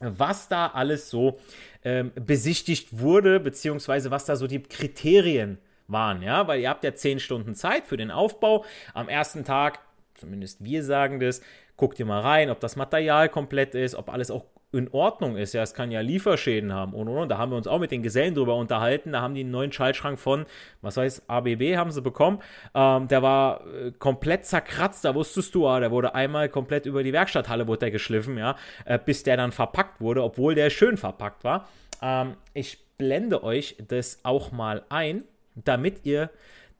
was 0.00 0.48
da 0.48 0.68
alles 0.68 1.10
so 1.10 1.38
ähm, 1.84 2.12
besichtigt 2.14 2.98
wurde, 2.98 3.38
beziehungsweise 3.38 4.10
was 4.10 4.24
da 4.24 4.36
so 4.36 4.46
die 4.46 4.62
Kriterien 4.62 5.58
waren, 5.86 6.22
ja, 6.22 6.46
weil 6.46 6.60
ihr 6.60 6.68
habt 6.68 6.84
ja 6.84 6.94
zehn 6.94 7.20
Stunden 7.20 7.54
Zeit 7.54 7.86
für 7.86 7.96
den 7.96 8.10
Aufbau. 8.10 8.64
Am 8.94 9.08
ersten 9.08 9.44
Tag, 9.44 9.80
zumindest 10.14 10.64
wir 10.64 10.84
sagen 10.84 11.20
das, 11.20 11.42
guckt 11.76 11.98
ihr 11.98 12.06
mal 12.06 12.20
rein, 12.20 12.50
ob 12.50 12.60
das 12.60 12.76
Material 12.76 13.28
komplett 13.28 13.74
ist, 13.74 13.94
ob 13.94 14.10
alles 14.10 14.30
auch 14.30 14.44
in 14.72 14.88
Ordnung 14.92 15.36
ist. 15.36 15.52
Ja, 15.52 15.62
es 15.62 15.74
kann 15.74 15.90
ja 15.90 16.00
Lieferschäden 16.00 16.72
haben 16.72 16.94
und 16.94 17.08
und 17.08 17.16
und. 17.16 17.28
Da 17.28 17.38
haben 17.38 17.50
wir 17.50 17.56
uns 17.56 17.66
auch 17.66 17.78
mit 17.78 17.90
den 17.90 18.02
Gesellen 18.02 18.34
drüber 18.34 18.56
unterhalten. 18.56 19.12
Da 19.12 19.20
haben 19.20 19.34
die 19.34 19.40
einen 19.40 19.50
neuen 19.50 19.72
Schaltschrank 19.72 20.18
von, 20.18 20.46
was 20.80 20.96
heißt 20.96 21.24
ABB, 21.28 21.76
haben 21.76 21.90
sie 21.90 22.02
bekommen. 22.02 22.40
Ähm, 22.74 23.08
der 23.08 23.22
war 23.22 23.66
äh, 23.66 23.92
komplett 23.98 24.46
zerkratzt. 24.46 25.04
Da 25.04 25.14
wusstest 25.14 25.54
du, 25.54 25.66
ah, 25.66 25.80
der 25.80 25.90
wurde 25.90 26.14
einmal 26.14 26.48
komplett 26.48 26.86
über 26.86 27.02
die 27.02 27.12
Werkstatthalle 27.12 27.66
wurde 27.66 27.80
der 27.80 27.90
geschliffen, 27.90 28.38
ja, 28.38 28.56
äh, 28.84 28.98
bis 28.98 29.22
der 29.22 29.36
dann 29.36 29.52
verpackt 29.52 30.00
wurde, 30.00 30.22
obwohl 30.22 30.54
der 30.54 30.70
schön 30.70 30.96
verpackt 30.96 31.44
war. 31.44 31.68
Ähm, 32.02 32.34
ich 32.54 32.78
blende 32.96 33.42
euch 33.42 33.76
das 33.88 34.20
auch 34.24 34.52
mal 34.52 34.84
ein, 34.88 35.24
damit 35.54 36.04
ihr 36.04 36.30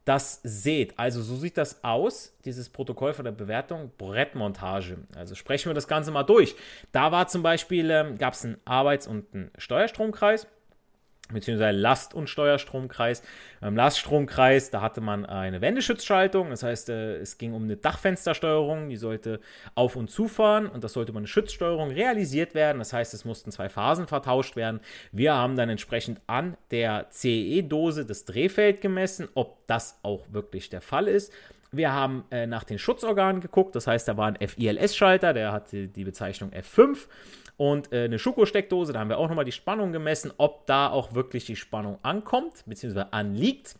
das 0.04 0.40
seht. 0.42 0.98
Also 0.98 1.22
so 1.22 1.36
sieht 1.36 1.56
das 1.56 1.84
aus, 1.84 2.34
dieses 2.44 2.68
Protokoll 2.68 3.12
von 3.12 3.24
der 3.24 3.32
Bewertung, 3.32 3.90
Brettmontage. 3.98 4.98
Also 5.14 5.34
sprechen 5.34 5.68
wir 5.70 5.74
das 5.74 5.88
Ganze 5.88 6.10
mal 6.10 6.22
durch. 6.22 6.56
Da 6.92 7.12
war 7.12 7.28
zum 7.28 7.42
Beispiel, 7.42 7.90
ähm, 7.90 8.18
gab 8.18 8.34
es 8.34 8.44
einen 8.44 8.56
Arbeits- 8.64 9.06
und 9.06 9.32
einen 9.34 9.50
Steuerstromkreis 9.58 10.46
beziehungsweise 11.32 11.76
Last- 11.76 12.14
und 12.14 12.28
Steuerstromkreis. 12.28 13.22
Beim 13.60 13.76
Laststromkreis, 13.76 14.70
da 14.70 14.80
hatte 14.80 15.00
man 15.00 15.26
eine 15.26 15.60
Wendeschutzschaltung, 15.60 16.50
das 16.50 16.62
heißt, 16.62 16.88
äh, 16.88 17.16
es 17.16 17.38
ging 17.38 17.52
um 17.52 17.64
eine 17.64 17.76
Dachfenstersteuerung, 17.76 18.88
die 18.88 18.96
sollte 18.96 19.40
auf- 19.74 19.96
und 19.96 20.10
zufahren 20.10 20.66
und 20.66 20.82
das 20.84 20.94
sollte 20.94 21.10
über 21.10 21.18
eine 21.18 21.26
Schutzsteuerung 21.26 21.90
realisiert 21.90 22.54
werden. 22.54 22.78
Das 22.78 22.92
heißt, 22.92 23.12
es 23.14 23.24
mussten 23.24 23.50
zwei 23.50 23.68
Phasen 23.68 24.06
vertauscht 24.06 24.56
werden. 24.56 24.80
Wir 25.12 25.34
haben 25.34 25.56
dann 25.56 25.68
entsprechend 25.68 26.20
an 26.26 26.56
der 26.70 27.06
CE-Dose 27.10 28.06
das 28.06 28.24
Drehfeld 28.24 28.80
gemessen, 28.80 29.28
ob 29.34 29.66
das 29.66 29.98
auch 30.02 30.26
wirklich 30.32 30.70
der 30.70 30.80
Fall 30.80 31.08
ist. 31.08 31.32
Wir 31.72 31.92
haben 31.92 32.24
äh, 32.30 32.46
nach 32.46 32.64
den 32.64 32.78
Schutzorganen 32.78 33.40
geguckt, 33.40 33.76
das 33.76 33.86
heißt, 33.86 34.08
da 34.08 34.16
war 34.16 34.26
ein 34.26 34.36
FILS-Schalter, 34.36 35.32
der 35.32 35.52
hatte 35.52 35.86
die 35.86 36.04
Bezeichnung 36.04 36.50
F5 36.50 37.06
und 37.56 37.92
äh, 37.92 38.04
eine 38.04 38.18
Schuko-Steckdose. 38.18 38.92
Da 38.92 39.00
haben 39.00 39.10
wir 39.10 39.18
auch 39.18 39.28
nochmal 39.28 39.44
die 39.44 39.52
Spannung 39.52 39.92
gemessen, 39.92 40.32
ob 40.38 40.66
da 40.66 40.88
auch 40.88 41.14
wirklich 41.14 41.44
die 41.44 41.56
Spannung 41.56 41.98
ankommt, 42.02 42.64
beziehungsweise 42.66 43.12
anliegt. 43.12 43.76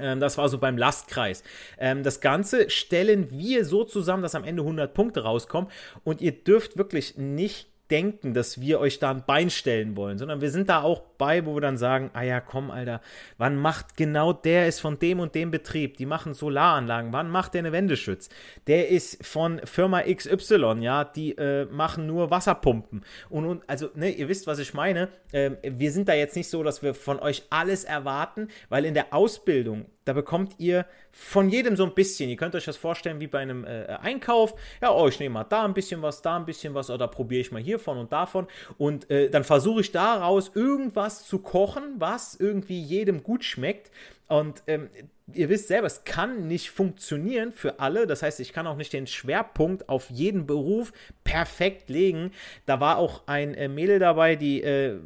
Ähm, 0.00 0.20
das 0.20 0.38
war 0.38 0.48
so 0.48 0.58
beim 0.58 0.78
Lastkreis. 0.78 1.44
Ähm, 1.78 2.02
das 2.02 2.20
Ganze 2.20 2.70
stellen 2.70 3.30
wir 3.30 3.64
so 3.64 3.84
zusammen, 3.84 4.22
dass 4.22 4.34
am 4.34 4.44
Ende 4.44 4.62
100 4.62 4.92
Punkte 4.94 5.22
rauskommen. 5.22 5.70
Und 6.02 6.20
ihr 6.20 6.32
dürft 6.32 6.78
wirklich 6.78 7.16
nicht 7.16 7.68
denken, 7.90 8.34
dass 8.34 8.60
wir 8.60 8.80
euch 8.80 8.98
da 8.98 9.10
ein 9.10 9.24
Bein 9.26 9.50
stellen 9.50 9.96
wollen, 9.96 10.18
sondern 10.18 10.40
wir 10.40 10.50
sind 10.50 10.68
da 10.68 10.82
auch 10.82 11.02
bei, 11.18 11.44
wo 11.44 11.54
wir 11.54 11.60
dann 11.60 11.76
sagen, 11.76 12.10
ah 12.14 12.22
ja, 12.22 12.40
komm, 12.40 12.70
Alter, 12.70 13.00
wann 13.36 13.56
macht 13.56 13.96
genau 13.96 14.32
der 14.32 14.68
ist 14.68 14.80
von 14.80 14.98
dem 14.98 15.20
und 15.20 15.34
dem 15.34 15.50
Betrieb, 15.50 15.96
die 15.96 16.06
machen 16.06 16.34
Solaranlagen, 16.34 17.12
wann 17.12 17.30
macht 17.30 17.54
der 17.54 17.60
eine 17.60 17.72
Wendeschütz? 17.72 18.28
Der 18.66 18.88
ist 18.88 19.24
von 19.26 19.60
Firma 19.64 20.02
XY, 20.02 20.78
ja, 20.80 21.04
die 21.04 21.36
äh, 21.36 21.66
machen 21.66 22.06
nur 22.06 22.30
Wasserpumpen 22.30 23.04
und, 23.28 23.46
und 23.46 23.62
also, 23.66 23.90
ne, 23.94 24.10
ihr 24.10 24.28
wisst, 24.28 24.46
was 24.46 24.58
ich 24.58 24.74
meine. 24.74 25.08
Ähm, 25.32 25.56
wir 25.62 25.92
sind 25.92 26.08
da 26.08 26.14
jetzt 26.14 26.36
nicht 26.36 26.48
so, 26.48 26.62
dass 26.62 26.82
wir 26.82 26.94
von 26.94 27.18
euch 27.18 27.42
alles 27.50 27.84
erwarten, 27.84 28.48
weil 28.68 28.84
in 28.84 28.94
der 28.94 29.12
Ausbildung 29.12 29.86
da 30.08 30.14
bekommt 30.14 30.54
ihr 30.56 30.86
von 31.12 31.50
jedem 31.50 31.76
so 31.76 31.84
ein 31.84 31.92
bisschen. 31.92 32.30
Ihr 32.30 32.36
könnt 32.36 32.54
euch 32.54 32.64
das 32.64 32.78
vorstellen 32.78 33.20
wie 33.20 33.26
bei 33.26 33.40
einem 33.40 33.66
äh, 33.66 33.84
Einkauf. 34.00 34.54
Ja, 34.80 34.94
oh, 34.94 35.06
ich 35.06 35.20
nehme 35.20 35.34
mal 35.34 35.44
da 35.44 35.66
ein 35.66 35.74
bisschen 35.74 36.00
was, 36.00 36.22
da 36.22 36.36
ein 36.36 36.46
bisschen 36.46 36.72
was 36.72 36.88
oder 36.88 37.08
probiere 37.08 37.42
ich 37.42 37.52
mal 37.52 37.60
hiervon 37.60 37.98
und 37.98 38.10
davon. 38.10 38.46
Und 38.78 39.10
äh, 39.10 39.28
dann 39.28 39.44
versuche 39.44 39.82
ich 39.82 39.92
daraus 39.92 40.52
irgendwas 40.54 41.07
zu 41.08 41.38
kochen, 41.38 41.94
was 41.98 42.34
irgendwie 42.34 42.80
jedem 42.80 43.22
gut 43.22 43.44
schmeckt. 43.44 43.90
Und 44.28 44.62
ähm, 44.66 44.90
ihr 45.32 45.48
wisst 45.48 45.68
selber, 45.68 45.86
es 45.86 46.04
kann 46.04 46.46
nicht 46.46 46.70
funktionieren 46.70 47.52
für 47.52 47.80
alle. 47.80 48.06
Das 48.06 48.22
heißt, 48.22 48.40
ich 48.40 48.52
kann 48.52 48.66
auch 48.66 48.76
nicht 48.76 48.92
den 48.92 49.06
Schwerpunkt 49.06 49.88
auf 49.88 50.10
jeden 50.10 50.46
Beruf 50.46 50.92
perfekt 51.24 51.88
legen. 51.88 52.32
Da 52.66 52.78
war 52.78 52.98
auch 52.98 53.22
ein 53.26 53.54
äh, 53.54 53.68
Mädel 53.68 53.98
dabei, 53.98 54.36
die 54.36 54.62
äh, 54.62 54.98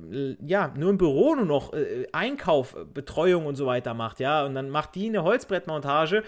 ja 0.44 0.72
nur 0.76 0.90
im 0.90 0.98
Büro 0.98 1.34
nur 1.36 1.46
noch 1.46 1.72
äh, 1.72 2.06
Einkauf, 2.12 2.76
Betreuung 2.92 3.46
und 3.46 3.54
so 3.56 3.66
weiter 3.66 3.94
macht, 3.94 4.20
ja. 4.20 4.44
Und 4.44 4.54
dann 4.54 4.70
macht 4.70 4.94
die 4.94 5.08
eine 5.08 5.22
Holzbrettmontage 5.22 6.24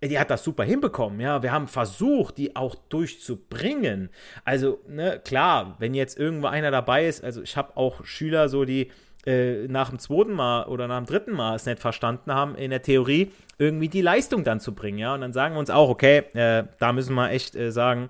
die 0.00 0.18
hat 0.18 0.30
das 0.30 0.44
super 0.44 0.62
hinbekommen, 0.62 1.20
ja. 1.20 1.42
Wir 1.42 1.50
haben 1.50 1.66
versucht, 1.66 2.38
die 2.38 2.54
auch 2.54 2.76
durchzubringen. 2.76 4.10
Also, 4.44 4.78
ne, 4.86 5.20
klar, 5.24 5.74
wenn 5.80 5.92
jetzt 5.92 6.16
irgendwo 6.16 6.46
einer 6.46 6.70
dabei 6.70 7.08
ist, 7.08 7.24
also 7.24 7.42
ich 7.42 7.56
habe 7.56 7.76
auch 7.76 8.04
Schüler 8.04 8.48
so, 8.48 8.64
die 8.64 8.82
äh, 8.82 8.90
nach 9.26 9.90
dem 9.90 9.98
zweiten 9.98 10.32
Mal 10.32 10.64
oder 10.66 10.86
nach 10.86 10.98
dem 10.98 11.06
dritten 11.06 11.32
Mal 11.32 11.56
es 11.56 11.66
nicht 11.66 11.80
verstanden 11.80 12.32
haben, 12.32 12.54
in 12.54 12.70
der 12.70 12.82
Theorie 12.82 13.30
irgendwie 13.58 13.88
die 13.88 14.00
Leistung 14.00 14.44
dann 14.44 14.60
zu 14.60 14.74
bringen, 14.74 14.98
ja. 14.98 15.14
Und 15.14 15.20
dann 15.20 15.32
sagen 15.32 15.54
wir 15.54 15.58
uns 15.58 15.70
auch, 15.70 15.90
okay, 15.90 16.18
äh, 16.34 16.64
da 16.78 16.92
müssen 16.92 17.14
wir 17.14 17.30
echt 17.30 17.56
äh, 17.56 17.72
sagen, 17.72 18.08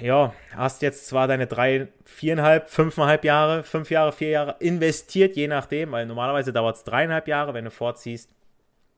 ja, 0.00 0.34
hast 0.56 0.82
jetzt 0.82 1.06
zwar 1.06 1.28
deine 1.28 1.46
drei, 1.46 1.88
viereinhalb, 2.04 2.68
fünfeinhalb 2.68 3.24
Jahre, 3.24 3.62
fünf 3.62 3.90
Jahre, 3.90 4.12
vier 4.12 4.30
Jahre 4.30 4.56
investiert, 4.58 5.36
je 5.36 5.46
nachdem, 5.46 5.92
weil 5.92 6.06
normalerweise 6.06 6.52
dauert 6.52 6.76
es 6.76 6.84
dreieinhalb 6.84 7.28
Jahre, 7.28 7.54
wenn 7.54 7.64
du 7.64 7.70
vorziehst. 7.70 8.30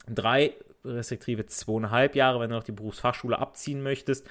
Drei 0.09 0.53
respektive 0.85 1.47
zweieinhalb 1.47 2.15
Jahre, 2.15 2.41
wenn 2.41 2.51
du 2.51 2.57
noch 2.57 2.65
die 2.65 2.73
Berufsfachschule 2.73 3.39
abziehen 3.39 3.83
möchtest. 3.83 4.27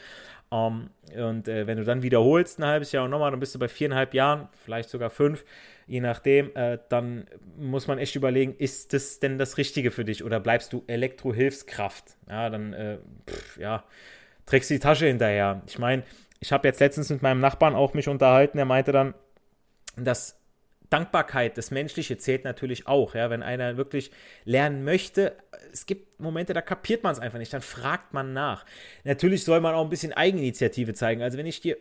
Um, 0.53 0.89
ähm, 1.11 1.25
und 1.25 1.47
äh, 1.47 1.65
wenn 1.65 1.77
du 1.77 1.83
dann 1.83 2.03
wiederholst 2.03 2.59
ein 2.59 2.65
halbes 2.65 2.91
Jahr 2.91 3.05
und 3.05 3.11
nochmal, 3.11 3.31
dann 3.31 3.39
bist 3.39 3.55
du 3.55 3.59
bei 3.59 3.67
viereinhalb 3.67 4.13
Jahren, 4.13 4.49
vielleicht 4.63 4.89
sogar 4.89 5.09
fünf 5.09 5.43
je 5.87 6.01
nachdem, 6.01 6.55
äh, 6.55 6.77
dann 6.89 7.25
muss 7.57 7.87
man 7.87 7.97
echt 7.97 8.15
überlegen, 8.15 8.55
ist 8.57 8.93
das 8.93 9.19
denn 9.19 9.37
das 9.37 9.57
Richtige 9.57 9.91
für 9.91 10.05
dich 10.05 10.23
oder 10.23 10.39
bleibst 10.39 10.73
du 10.73 10.83
Elektrohilfskraft? 10.87 12.17
Ja, 12.29 12.49
dann, 12.49 12.73
äh, 12.73 12.97
pff, 13.29 13.57
ja, 13.57 13.83
trägst 14.45 14.69
du 14.69 14.75
die 14.75 14.79
Tasche 14.79 15.07
hinterher. 15.07 15.61
Ich 15.67 15.79
meine, 15.79 16.03
ich 16.39 16.51
habe 16.51 16.67
jetzt 16.67 16.79
letztens 16.79 17.09
mit 17.09 17.21
meinem 17.21 17.39
Nachbarn 17.39 17.75
auch 17.75 17.93
mich 17.93 18.07
unterhalten, 18.07 18.57
der 18.57 18.65
meinte 18.65 18.91
dann, 18.91 19.13
dass 19.95 20.39
Dankbarkeit, 20.93 21.57
das 21.57 21.71
Menschliche 21.71 22.17
zählt 22.17 22.43
natürlich 22.43 22.87
auch, 22.87 23.15
ja, 23.15 23.31
wenn 23.31 23.41
einer 23.41 23.77
wirklich 23.77 24.11
lernen 24.45 24.83
möchte. 24.83 25.35
Es 25.71 25.87
gibt 25.87 26.19
Momente, 26.19 26.53
da 26.53 26.61
kapiert 26.61 27.03
man 27.03 27.11
es 27.11 27.19
einfach 27.19 27.39
nicht, 27.39 27.51
dann 27.51 27.61
fragt 27.61 28.13
man 28.13 28.31
nach. 28.31 28.63
Natürlich 29.03 29.43
soll 29.43 29.59
man 29.59 29.73
auch 29.73 29.83
ein 29.83 29.89
bisschen 29.89 30.13
Eigeninitiative 30.13 30.93
zeigen. 30.93 31.23
Also 31.23 31.39
wenn 31.39 31.47
ich 31.47 31.61
dir 31.61 31.77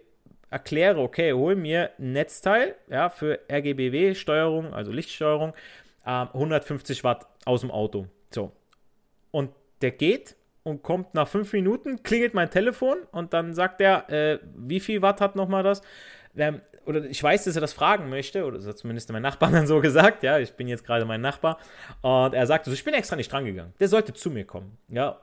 erkläre, 0.48 1.00
okay, 1.00 1.34
hol 1.34 1.56
mir 1.56 1.90
ein 1.98 2.12
Netzteil 2.12 2.74
ja, 2.88 3.10
für 3.10 3.38
RGBW-Steuerung, 3.50 4.72
also 4.72 4.92
Lichtsteuerung, 4.92 5.52
äh, 6.06 6.10
150 6.10 7.04
Watt 7.04 7.26
aus 7.44 7.60
dem 7.60 7.70
Auto. 7.70 8.06
So. 8.30 8.50
Und 9.30 9.50
der 9.82 9.90
geht 9.90 10.36
und 10.62 10.82
kommt 10.82 11.12
nach 11.14 11.28
fünf 11.28 11.52
Minuten, 11.52 12.02
klingelt 12.02 12.32
mein 12.32 12.50
Telefon 12.50 12.96
und 13.10 13.34
dann 13.34 13.52
sagt 13.52 13.82
er, 13.82 14.08
äh, 14.10 14.38
wie 14.54 14.80
viel 14.80 15.02
Watt 15.02 15.20
hat 15.20 15.36
nochmal 15.36 15.62
das? 15.62 15.82
Ähm, 16.36 16.60
oder 16.84 17.04
ich 17.04 17.22
weiß, 17.22 17.44
dass 17.44 17.54
er 17.54 17.60
das 17.60 17.72
fragen 17.72 18.08
möchte, 18.08 18.44
oder 18.44 18.58
das 18.58 18.66
hat 18.66 18.78
zumindest 18.78 19.10
mein 19.12 19.22
Nachbar 19.22 19.50
dann 19.52 19.66
so 19.66 19.80
gesagt, 19.80 20.22
ja, 20.22 20.38
ich 20.38 20.52
bin 20.54 20.68
jetzt 20.68 20.84
gerade 20.84 21.04
mein 21.04 21.20
Nachbar, 21.20 21.58
und 22.00 22.34
er 22.34 22.46
sagte 22.46 22.70
so, 22.70 22.74
ich 22.74 22.84
bin 22.84 22.94
extra 22.94 23.16
nicht 23.16 23.30
dran 23.30 23.44
gegangen, 23.44 23.72
der 23.78 23.88
sollte 23.88 24.12
zu 24.12 24.30
mir 24.30 24.44
kommen, 24.44 24.78
ja, 24.88 25.20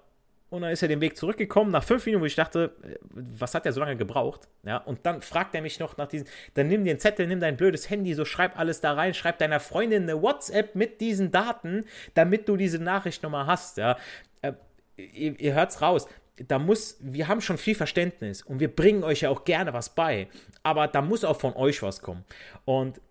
und 0.50 0.64
dann 0.64 0.72
ist 0.72 0.82
er 0.82 0.88
den 0.88 1.02
Weg 1.02 1.16
zurückgekommen 1.16 1.72
nach 1.72 1.84
fünf 1.84 2.06
Minuten, 2.06 2.24
wo 2.24 2.26
ich 2.26 2.36
dachte, 2.36 2.76
äh, 2.84 2.96
was 3.12 3.54
hat 3.54 3.66
er 3.66 3.74
so 3.74 3.80
lange 3.80 3.96
gebraucht? 3.96 4.48
Ja, 4.64 4.78
und 4.78 5.06
dann 5.06 5.22
fragt 5.22 5.54
er 5.54 5.62
mich 5.62 5.80
noch 5.80 5.98
nach 5.98 6.08
diesen, 6.08 6.28
dann 6.56 6.68
nimm 6.68 6.86
den 6.86 7.00
Zettel, 7.00 7.28
nimm 7.28 7.40
dein 7.40 7.56
blödes 7.56 7.90
Handy, 7.90 8.14
so 8.14 8.26
schreib 8.26 8.58
alles 8.58 8.82
da 8.82 8.94
rein, 8.94 9.14
schreib 9.14 9.38
deiner 9.38 9.60
Freundin 9.60 10.04
eine 10.04 10.22
WhatsApp 10.22 10.76
mit 10.76 11.02
diesen 11.02 11.32
Daten, 11.32 11.86
damit 12.16 12.50
du 12.50 12.58
diese 12.58 12.80
Nachricht 12.80 13.22
nochmal 13.22 13.46
hast. 13.46 13.78
Ja, 13.78 13.98
äh, 14.42 14.54
ihr, 14.98 15.40
ihr 15.40 15.54
hört's 15.54 15.82
raus. 15.82 16.08
Da 16.48 16.60
muss, 16.60 16.98
wir 17.02 17.28
haben 17.28 17.42
schon 17.42 17.58
viel 17.58 17.76
Verständnis 17.76 18.42
und 18.42 18.60
wir 18.60 18.74
bringen 18.74 19.04
euch 19.04 19.22
ja 19.22 19.30
auch 19.30 19.44
gerne 19.44 19.74
was 19.74 19.94
bei, 19.94 20.28
aber 20.64 20.88
da 20.88 21.02
muss 21.02 21.24
auch 21.24 21.40
von 21.40 21.54
euch 21.54 21.82
was 21.82 22.02
kommen. 22.02 22.24
Und 22.66 23.02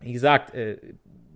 wie 0.00 0.12
gesagt, 0.12 0.54
äh, 0.54 0.76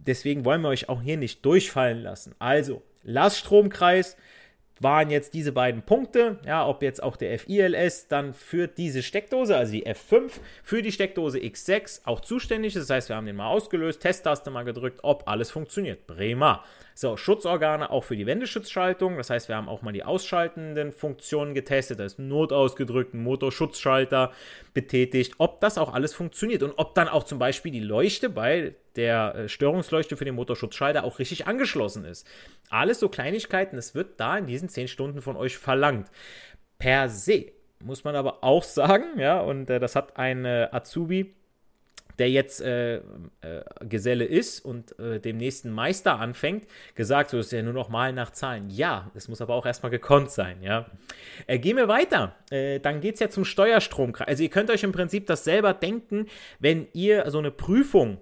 deswegen 0.07 0.45
wollen 0.45 0.61
wir 0.63 0.69
euch 0.69 0.89
auch 0.89 1.03
hier 1.03 1.17
nicht 1.17 1.45
durchfallen 1.45 2.03
lassen. 2.03 2.35
Also, 2.39 2.83
Laststromkreis 3.03 4.17
waren 4.81 5.11
jetzt 5.11 5.35
diese 5.35 5.53
beiden 5.53 5.83
Punkte, 5.83 6.39
ja, 6.47 6.67
ob 6.67 6.83
jetzt 6.83 7.03
auch 7.03 7.17
der 7.17 7.39
FILS 7.39 8.09
dann 8.09 8.35
für 8.35 8.69
diese 8.69 9.03
Steckdose, 9.03 9.57
also 9.57 9.73
die 9.73 9.87
F5, 9.87 10.31
für 10.63 10.83
die 10.83 10.93
Steckdose 10.93 11.39
X6 11.39 12.03
auch 12.05 12.21
zuständig 12.21 12.77
ist. 12.77 12.89
Das 12.89 12.97
heißt, 12.97 13.09
wir 13.09 13.17
haben 13.17 13.27
den 13.27 13.37
mal 13.37 13.49
ausgelöst, 13.49 14.01
Testtaste 14.03 14.51
mal 14.51 14.65
gedrückt, 14.65 15.01
ob 15.03 15.27
alles 15.27 15.51
funktioniert. 15.51 16.07
Prima. 16.07 16.65
So, 17.01 17.17
Schutzorgane 17.17 17.91
auch 17.91 18.03
für 18.03 18.17
die 18.17 18.27
Wendeschutzschaltung. 18.27 19.19
Das 19.19 19.31
heißt, 19.31 19.47
wir 19.47 19.55
haben 19.55 19.69
auch 19.69 19.83
mal 19.83 19.93
die 19.93 20.03
ausschaltenden 20.03 20.91
Funktionen 20.91 21.55
getestet. 21.55 22.01
Da 22.01 22.05
ist 22.05 22.19
Not 22.19 22.53
ausgedrückt, 22.53 23.15
ein 23.15 23.23
Motorschutzschalter 23.23 24.33
betätigt, 24.75 25.35
ob 25.39 25.61
das 25.61 25.79
auch 25.79 25.95
alles 25.95 26.13
funktioniert 26.13 26.65
und 26.65 26.73
ob 26.77 26.97
dann 26.97 27.07
auch 27.07 27.23
zum 27.23 27.39
Beispiel 27.39 27.71
die 27.71 27.79
Leuchte 27.79 28.29
bei 28.29 28.75
der 28.97 29.33
äh, 29.37 29.49
Störungsleuchte 29.49 30.17
für 30.17 30.25
den 30.25 30.35
Motorschutzschalter 30.35 31.05
auch 31.05 31.21
richtig 31.21 31.47
angeschlossen 31.47 32.05
ist. 32.05 32.27
Alles 32.69 32.99
so 32.99 33.09
Kleinigkeiten, 33.09 33.77
das 33.77 33.95
wird 33.95 34.19
da 34.19 34.37
in 34.37 34.49
diesen 34.49 34.69
10 34.69 34.89
Stunden 34.89 35.23
von 35.23 35.37
euch 35.37 35.57
verlangt. 35.57 36.11
Per 36.81 37.09
se 37.09 37.53
muss 37.81 38.03
man 38.03 38.17
aber 38.17 38.43
auch 38.43 38.65
sagen, 38.65 39.21
ja, 39.21 39.39
und 39.41 39.71
äh, 39.71 39.79
das 39.79 39.95
hat 39.95 40.17
ein 40.17 40.45
äh, 40.45 40.67
Azubi 40.73 41.38
der 42.19 42.31
jetzt 42.31 42.61
äh, 42.61 42.97
äh, 42.97 43.01
Geselle 43.89 44.25
ist 44.25 44.65
und 44.65 44.99
äh, 44.99 45.21
dem 45.21 45.37
nächsten 45.37 45.71
Meister 45.71 46.19
anfängt, 46.19 46.67
gesagt, 46.95 47.31
so 47.31 47.39
ist 47.39 47.53
ja 47.53 47.63
nur 47.63 47.73
noch 47.73 47.89
mal 47.89 48.13
nach 48.13 48.31
Zahlen. 48.31 48.71
Ja, 48.71 49.11
es 49.15 49.29
muss 49.29 49.41
aber 49.41 49.55
auch 49.55 49.67
erstmal 49.67 49.91
gekonnt 49.91 50.31
sein, 50.31 50.63
ja. 50.63 50.87
Äh, 51.47 51.59
gehen 51.59 51.77
wir 51.77 51.89
weiter. 51.89 52.35
Äh, 52.51 52.81
dann 52.81 53.01
geht 53.01 53.15
es 53.15 53.21
ja 53.21 53.29
zum 53.29 53.45
Steuerstromkreis. 53.45 54.29
Also 54.29 54.43
ihr 54.43 54.51
könnt 54.51 54.71
euch 54.71 54.83
im 54.83 54.93
Prinzip 54.93 55.27
das 55.27 55.45
selber 55.45 55.75
denken, 55.75 56.27
wenn 56.59 56.89
ihr 56.93 57.31
so 57.31 57.39
eine 57.39 57.51
Prüfung 57.51 58.19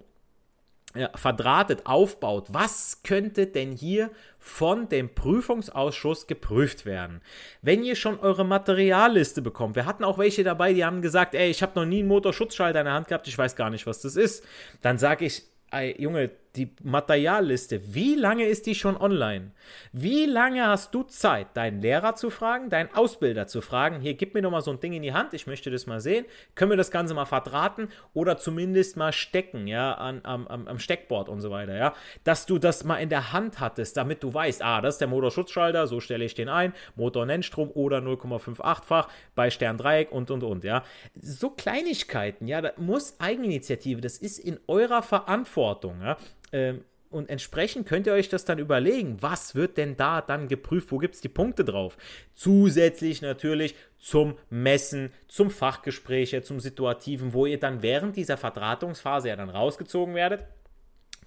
ja, 0.97 1.11
verdrahtet 1.15 1.87
aufbaut, 1.87 2.49
was 2.51 3.03
könnte 3.03 3.47
denn 3.47 3.73
hier 3.73 4.11
von 4.39 4.89
dem 4.89 5.15
Prüfungsausschuss 5.15 6.27
geprüft 6.27 6.87
werden? 6.87 7.21
Wenn 7.63 7.85
ihr 7.85 7.97
schon 7.97 8.19
eure 8.21 8.45
Materialliste 8.45 9.43
bekommt, 9.43 9.77
wir 9.77 9.87
hatten 9.87 10.05
auch 10.05 10.19
welche 10.19 10.45
dabei, 10.45 10.73
die 10.73 10.85
haben 10.85 11.03
gesagt, 11.03 11.35
ey, 11.35 11.51
ich 11.51 11.63
habe 11.63 11.79
noch 11.79 11.87
nie 11.87 12.01
einen 12.01 12.09
Motorschutzschalter 12.09 12.81
in 12.81 12.87
der 12.87 12.95
Hand 12.95 13.09
gehabt, 13.09 13.29
ich 13.29 13.37
weiß 13.37 13.57
gar 13.57 13.71
nicht, 13.71 13.87
was 13.87 14.01
das 14.01 14.17
ist. 14.17 14.45
Dann 14.83 14.99
sage 14.99 15.27
ich, 15.27 15.43
ey, 15.71 16.01
Junge, 16.01 16.31
die 16.57 16.71
Materialliste, 16.83 17.95
wie 17.95 18.15
lange 18.15 18.47
ist 18.47 18.67
die 18.67 18.75
schon 18.75 18.97
online? 18.97 19.53
Wie 19.93 20.27
lange 20.27 20.67
hast 20.67 20.95
du 20.95 21.03
Zeit, 21.03 21.57
deinen 21.57 21.81
Lehrer 21.81 22.15
zu 22.15 22.31
fragen, 22.31 22.71
deinen 22.71 22.93
Ausbilder 22.95 23.47
zu 23.47 23.61
fragen, 23.61 24.01
hier, 24.01 24.15
gib 24.15 24.35
mir 24.35 24.43
doch 24.43 24.51
mal 24.51 24.61
so 24.63 24.71
ein 24.71 24.81
Ding 24.81 24.93
in 24.93 25.03
die 25.03 25.13
Hand, 25.13 25.35
ich 25.35 25.47
möchte 25.47 25.71
das 25.71 25.87
mal 25.87 26.01
sehen, 26.01 26.25
können 26.55 26.71
wir 26.71 26.77
das 26.77 26.91
Ganze 26.91 27.15
mal 27.15 27.25
verdrahten 27.25 27.89
oder 28.15 28.39
zumindest 28.39 28.97
mal 28.97 29.13
stecken, 29.13 29.67
ja, 29.67 29.95
an, 29.95 30.21
am, 30.25 30.47
am 30.47 30.79
Steckboard 30.79 31.29
und 31.29 31.41
so 31.41 31.51
weiter, 31.51 31.77
ja, 31.77 31.95
dass 32.25 32.47
du 32.47 32.59
das 32.59 32.85
mal 32.85 32.97
in 32.97 33.09
der 33.09 33.33
Hand 33.33 33.61
hattest, 33.61 33.97
damit 33.97 34.23
du 34.23 34.33
weißt, 34.33 34.63
ah, 34.63 34.81
das 34.81 34.97
ist 34.97 35.01
der 35.01 35.09
Motorschutzschalter, 35.09 35.87
so 35.87 36.01
stelle 36.01 36.25
ich 36.25 36.35
den 36.35 36.49
ein, 36.49 36.73
Motor-Nennstrom 36.97 37.71
oder 37.75 37.99
0,58-fach 37.99 39.09
bei 39.35 39.51
Sterndreieck 39.51 40.13
und, 40.13 40.31
und, 40.31 40.43
und, 40.43 40.65
ja. 40.65 40.85
So 41.21 41.51
Kleinigkeiten, 41.51 42.47
ja, 42.47 42.61
das 42.61 42.77
muss 42.79 43.21
Eigeninitiative, 43.21 44.01
das 44.01 44.19
ist 44.19 44.39
in 44.39 44.59
eurer 44.67 45.03
Verantwortung, 45.03 46.01
ja. 46.03 46.17
Ähm, 46.53 46.83
und 47.09 47.31
entsprechend 47.31 47.87
könnt 47.87 48.07
ihr 48.07 48.13
euch 48.13 48.29
das 48.29 48.45
dann 48.45 48.59
überlegen, 48.59 49.19
was 49.21 49.55
wird 49.55 49.77
denn 49.77 49.97
da 49.97 50.21
dann 50.21 50.49
geprüft, 50.49 50.91
wo 50.91 50.99
gibt 50.99 51.15
es 51.15 51.21
die 51.21 51.29
Punkte 51.29 51.65
drauf. 51.65 51.97
Zusätzlich 52.35 53.23
natürlich 53.23 53.75
zum 53.99 54.37
Messen, 54.51 55.13
zum 55.29 55.51
Fachgespräche, 55.51 56.43
zum 56.43 56.61
Situativen, 56.61 57.33
wo 57.33 57.47
ihr 57.47 57.61
dann 57.61 57.83
während 57.83 58.17
dieser 58.17 58.37
Verdrahtungsphase 58.37 59.29
ja 59.29 59.37
dann 59.37 59.51
rausgezogen 59.51 60.15
werdet. 60.15 60.47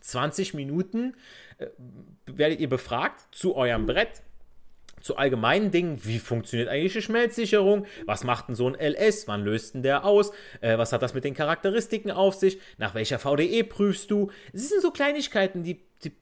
20 0.02 0.54
Minuten 0.54 1.16
äh, 1.58 1.68
werdet 2.26 2.60
ihr 2.60 2.70
befragt 2.70 3.28
zu 3.32 3.56
eurem 3.56 3.86
Brett, 3.86 4.22
zu 5.02 5.18
allgemeinen 5.18 5.72
Dingen, 5.72 6.00
wie 6.04 6.20
funktioniert 6.20 6.70
eigentlich 6.70 6.94
die 6.94 7.02
Schmelzsicherung, 7.02 7.86
was 8.06 8.24
macht 8.24 8.50
denn 8.50 8.56
so 8.56 8.68
ein 8.68 8.76
LS, 8.76 9.28
wann 9.28 9.44
löst 9.44 9.76
denn 9.76 9.84
der 9.84 10.06
aus, 10.06 10.32
äh, 10.62 10.78
was 10.78 10.94
hat 10.94 11.02
das 11.02 11.14
mit 11.14 11.24
den 11.24 11.34
Charakteristiken 11.34 12.12
auf 12.12 12.36
sich, 12.36 12.60
nach 12.78 12.94
welcher 12.94 13.20
VDE 13.20 13.64
prüfst 13.64 14.12
du. 14.12 14.30
Es 14.54 14.70
sind 14.70 14.82
so 14.82 14.92
Kleinigkeiten, 14.92 15.64
die, 15.64 15.82
die, 16.04 16.14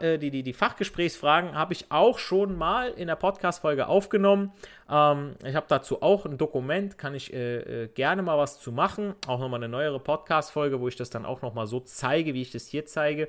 äh, 0.00 0.18
die, 0.18 0.30
die, 0.30 0.42
die 0.42 0.52
Fachgesprächsfragen 0.52 1.54
habe 1.54 1.74
ich 1.74 1.86
auch 1.90 2.18
schon 2.18 2.56
mal 2.56 2.90
in 2.90 3.08
der 3.08 3.16
Podcast-Folge 3.16 3.86
aufgenommen. 3.86 4.52
Ähm, 4.90 5.34
ich 5.44 5.54
habe 5.54 5.66
dazu 5.68 6.02
auch 6.02 6.24
ein 6.24 6.38
Dokument, 6.38 6.96
kann 6.96 7.14
ich 7.14 7.32
äh, 7.32 7.84
äh 7.84 7.88
gerne 7.88 8.22
mal 8.22 8.38
was 8.38 8.60
zu 8.60 8.72
machen. 8.72 9.14
Auch 9.26 9.38
nochmal 9.38 9.60
eine 9.60 9.68
neuere 9.68 10.00
Podcast-Folge, 10.00 10.80
wo 10.80 10.88
ich 10.88 10.96
das 10.96 11.10
dann 11.10 11.26
auch 11.26 11.42
nochmal 11.42 11.66
so 11.66 11.80
zeige, 11.80 12.34
wie 12.34 12.42
ich 12.42 12.50
das 12.50 12.66
hier 12.66 12.86
zeige. 12.86 13.28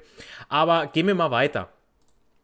Aber 0.49 0.87
gehen 0.87 1.07
wir 1.07 1.15
mal 1.15 1.31
weiter. 1.31 1.69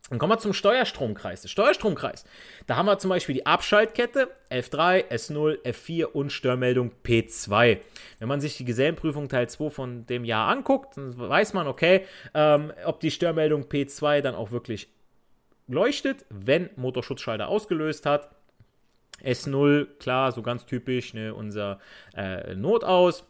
Dann 0.09 0.19
kommen 0.19 0.33
wir 0.33 0.37
zum 0.39 0.53
Steuerstromkreis. 0.53 1.41
Der 1.41 1.49
Steuerstromkreis. 1.49 2.25
Da 2.67 2.75
haben 2.75 2.87
wir 2.87 2.99
zum 2.99 3.09
Beispiel 3.09 3.35
die 3.35 3.45
Abschaltkette 3.45 4.29
F3, 4.51 5.07
S0, 5.09 5.63
F4 5.63 6.05
und 6.05 6.31
Störmeldung 6.31 6.91
P2. 7.05 7.79
Wenn 8.19 8.27
man 8.27 8.41
sich 8.41 8.57
die 8.57 8.65
Gesellenprüfung 8.65 9.29
Teil 9.29 9.47
2 9.49 9.69
von 9.69 10.05
dem 10.05 10.25
Jahr 10.25 10.49
anguckt, 10.49 10.97
dann 10.97 11.17
weiß 11.17 11.53
man, 11.53 11.67
okay, 11.67 12.05
ähm, 12.33 12.73
ob 12.85 12.99
die 12.99 13.11
Störmeldung 13.11 13.63
P2 13.63 14.19
dann 14.21 14.35
auch 14.35 14.51
wirklich 14.51 14.89
leuchtet, 15.67 16.25
wenn 16.29 16.69
Motorschutzschalter 16.75 17.47
ausgelöst 17.47 18.05
hat. 18.05 18.29
S0, 19.23 19.85
klar, 19.99 20.33
so 20.33 20.41
ganz 20.41 20.65
typisch, 20.65 21.13
ne, 21.13 21.33
unser 21.33 21.79
äh, 22.13 22.55
Notaus. 22.55 23.25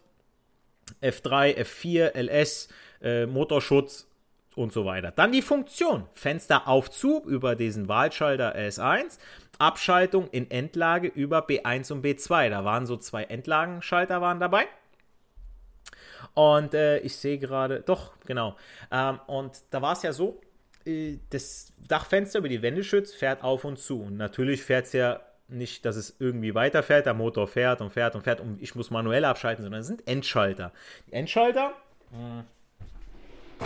F3, 1.02 1.56
F4, 1.56 2.18
LS, 2.18 2.68
äh, 3.02 3.26
Motorschutz 3.28 4.08
und 4.56 4.74
so 4.74 4.86
weiter. 4.86 5.12
Dann 5.12 5.32
die 5.32 5.42
Funktion. 5.42 6.08
Fenster 6.14 6.68
auf 6.68 6.90
zu 6.92 7.24
über 7.26 7.56
diesen 7.56 7.88
Wahlschalter 7.88 8.56
S1. 8.56 9.18
Abschaltung 9.60 10.28
in 10.32 10.50
Endlage 10.50 11.08
über 11.08 11.48
B1 11.48 11.92
und 11.92 12.04
B2. 12.04 12.50
Da 12.50 12.66
waren 12.66 12.86
so 12.86 12.98
zwei 12.98 13.24
Endlagenschalter 13.24 14.22
waren 14.22 14.40
dabei. 14.40 14.68
Und 16.34 16.74
äh, 16.74 17.00
ich 17.00 17.16
sehe 17.16 17.38
gerade, 17.38 17.82
doch, 17.82 18.14
genau. 18.26 18.56
Ähm, 18.92 19.20
und 19.28 19.62
da 19.70 19.82
war 19.82 19.94
es 19.94 20.02
ja 20.02 20.14
so, 20.14 20.42
äh, 20.86 21.18
das 21.30 21.74
Dachfenster 21.88 22.40
über 22.40 22.50
die 22.50 22.62
Wendeschütz 22.62 23.14
fährt 23.14 23.44
auf 23.44 23.66
und 23.66 23.78
zu. 23.78 24.02
Und 24.02 24.18
natürlich 24.18 24.64
fährt 24.64 24.88
es 24.88 24.94
ja 24.94 25.22
nicht, 25.48 25.86
dass 25.86 25.96
es 25.96 26.16
irgendwie 26.20 26.56
weiterfährt, 26.56 27.06
der 27.06 27.14
Motor 27.14 27.48
fährt 27.48 27.82
und 27.82 27.92
fährt 27.92 28.16
und 28.16 28.24
fährt 28.24 28.40
und 28.40 28.62
ich 28.62 28.76
muss 28.76 28.90
manuell 28.90 29.26
abschalten, 29.26 29.64
sondern 29.64 29.82
es 29.82 29.88
sind 29.88 30.08
Endschalter. 30.08 30.72
Die 31.08 31.14
Endschalter, 31.14 31.74
mh, 32.12 32.18
hm, 32.18 32.44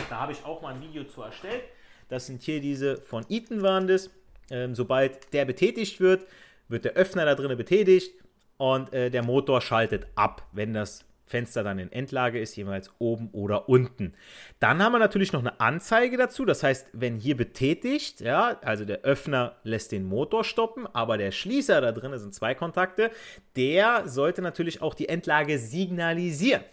da 0.09 0.19
habe 0.19 0.31
ich 0.31 0.43
auch 0.45 0.61
mal 0.61 0.73
ein 0.73 0.81
Video 0.81 1.03
zu 1.03 1.21
erstellt. 1.21 1.63
Das 2.09 2.25
sind 2.25 2.41
hier 2.41 2.61
diese 2.61 2.97
von 2.97 3.25
Eaton 3.29 3.61
waren 3.61 3.87
das. 3.87 4.09
Ähm, 4.49 4.75
sobald 4.75 5.33
der 5.33 5.45
betätigt 5.45 5.99
wird, 5.99 6.25
wird 6.69 6.85
der 6.85 6.93
Öffner 6.93 7.25
da 7.25 7.35
drinnen 7.35 7.57
betätigt 7.57 8.13
und 8.57 8.93
äh, 8.93 9.09
der 9.09 9.23
Motor 9.23 9.61
schaltet 9.61 10.07
ab, 10.15 10.47
wenn 10.53 10.73
das 10.73 11.05
Fenster 11.25 11.63
dann 11.63 11.77
in 11.77 11.91
Endlage 11.91 12.39
ist, 12.39 12.55
jeweils 12.55 12.89
oben 12.99 13.29
oder 13.33 13.67
unten. 13.67 14.13
Dann 14.59 14.81
haben 14.81 14.93
wir 14.93 14.99
natürlich 14.99 15.33
noch 15.33 15.41
eine 15.41 15.59
Anzeige 15.59 16.15
dazu. 16.15 16.45
Das 16.45 16.63
heißt, 16.63 16.87
wenn 16.93 17.17
hier 17.17 17.35
betätigt, 17.35 18.21
ja, 18.21 18.57
also 18.61 18.85
der 18.85 19.01
Öffner 19.01 19.57
lässt 19.63 19.91
den 19.91 20.05
Motor 20.05 20.45
stoppen, 20.45 20.87
aber 20.87 21.17
der 21.17 21.31
Schließer 21.31 21.81
da 21.81 21.91
drin 21.91 22.17
sind 22.17 22.33
zwei 22.33 22.55
Kontakte, 22.55 23.11
der 23.57 24.07
sollte 24.07 24.41
natürlich 24.41 24.81
auch 24.81 24.93
die 24.93 25.09
Endlage 25.09 25.59
signalisieren. 25.59 26.63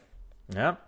Ja, 0.54 0.78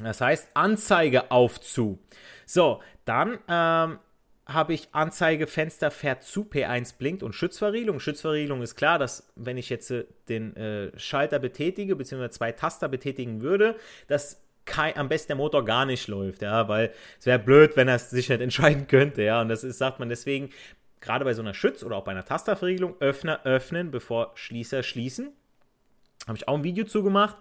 das 0.00 0.20
heißt, 0.20 0.48
Anzeige 0.54 1.30
auf 1.30 1.60
zu. 1.60 1.98
So, 2.46 2.80
dann 3.04 3.38
ähm, 3.48 3.98
habe 4.46 4.74
ich 4.74 4.88
Anzeige 4.92 5.46
Fenster 5.46 5.90
fährt 5.90 6.24
zu, 6.24 6.42
P1 6.42 6.96
blinkt 6.98 7.22
und 7.22 7.34
Schutzverriegelung. 7.34 8.00
Schutzverriegelung 8.00 8.62
ist 8.62 8.76
klar, 8.76 8.98
dass 8.98 9.32
wenn 9.36 9.56
ich 9.56 9.68
jetzt 9.70 9.90
äh, 9.90 10.04
den 10.28 10.56
äh, 10.56 10.98
Schalter 10.98 11.38
betätige, 11.38 11.96
beziehungsweise 11.96 12.30
zwei 12.30 12.52
Taster 12.52 12.88
betätigen 12.88 13.42
würde, 13.42 13.76
dass 14.08 14.42
kein, 14.64 14.96
am 14.96 15.08
besten 15.08 15.28
der 15.28 15.36
Motor 15.36 15.64
gar 15.64 15.86
nicht 15.86 16.06
läuft, 16.08 16.42
ja, 16.42 16.68
weil 16.68 16.92
es 17.18 17.26
wäre 17.26 17.38
blöd, 17.38 17.76
wenn 17.76 17.88
er 17.88 17.98
sich 17.98 18.28
nicht 18.28 18.40
entscheiden 18.40 18.86
könnte, 18.86 19.22
ja, 19.22 19.40
und 19.40 19.48
das 19.48 19.64
ist, 19.64 19.78
sagt 19.78 19.98
man 19.98 20.08
deswegen, 20.08 20.50
gerade 21.00 21.24
bei 21.24 21.34
so 21.34 21.42
einer 21.42 21.54
Schütz- 21.54 21.82
oder 21.82 21.96
auch 21.96 22.04
bei 22.04 22.12
einer 22.12 22.24
Tasterverriegelung, 22.24 22.94
Öffner 23.00 23.40
öffnen, 23.44 23.90
bevor 23.90 24.32
Schließer 24.34 24.84
schließen. 24.84 25.32
Habe 26.28 26.38
ich 26.38 26.46
auch 26.46 26.54
ein 26.54 26.64
Video 26.64 26.84
zugemacht 26.84 27.36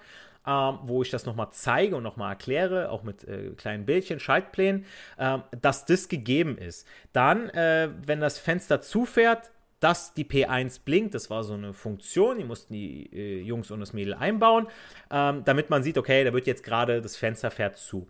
ähm, 0.45 0.79
wo 0.83 1.01
ich 1.01 1.09
das 1.09 1.25
nochmal 1.25 1.49
zeige 1.51 1.95
und 1.95 2.03
nochmal 2.03 2.31
erkläre, 2.31 2.89
auch 2.89 3.03
mit 3.03 3.23
äh, 3.23 3.51
kleinen 3.57 3.85
Bildchen, 3.85 4.19
Schaltplänen, 4.19 4.85
äh, 5.17 5.39
dass 5.61 5.85
das 5.85 6.07
gegeben 6.07 6.57
ist. 6.57 6.87
Dann, 7.13 7.49
äh, 7.49 7.89
wenn 8.05 8.19
das 8.19 8.39
Fenster 8.39 8.81
zufährt, 8.81 9.51
dass 9.81 10.13
die 10.13 10.25
P1 10.25 10.81
blinkt. 10.85 11.15
Das 11.15 11.29
war 11.29 11.43
so 11.43 11.55
eine 11.55 11.73
Funktion, 11.73 12.37
die 12.37 12.43
mussten 12.45 12.73
die 12.73 13.09
äh, 13.11 13.41
Jungs 13.41 13.71
und 13.71 13.81
das 13.81 13.93
Mädel 13.93 14.13
einbauen, 14.13 14.67
ähm, 15.09 15.43
damit 15.43 15.69
man 15.69 15.83
sieht, 15.83 15.97
okay, 15.97 16.23
da 16.23 16.31
wird 16.31 16.47
jetzt 16.47 16.63
gerade 16.63 17.01
das 17.01 17.17
Fenster 17.17 17.51
fährt 17.51 17.77
zu. 17.77 18.07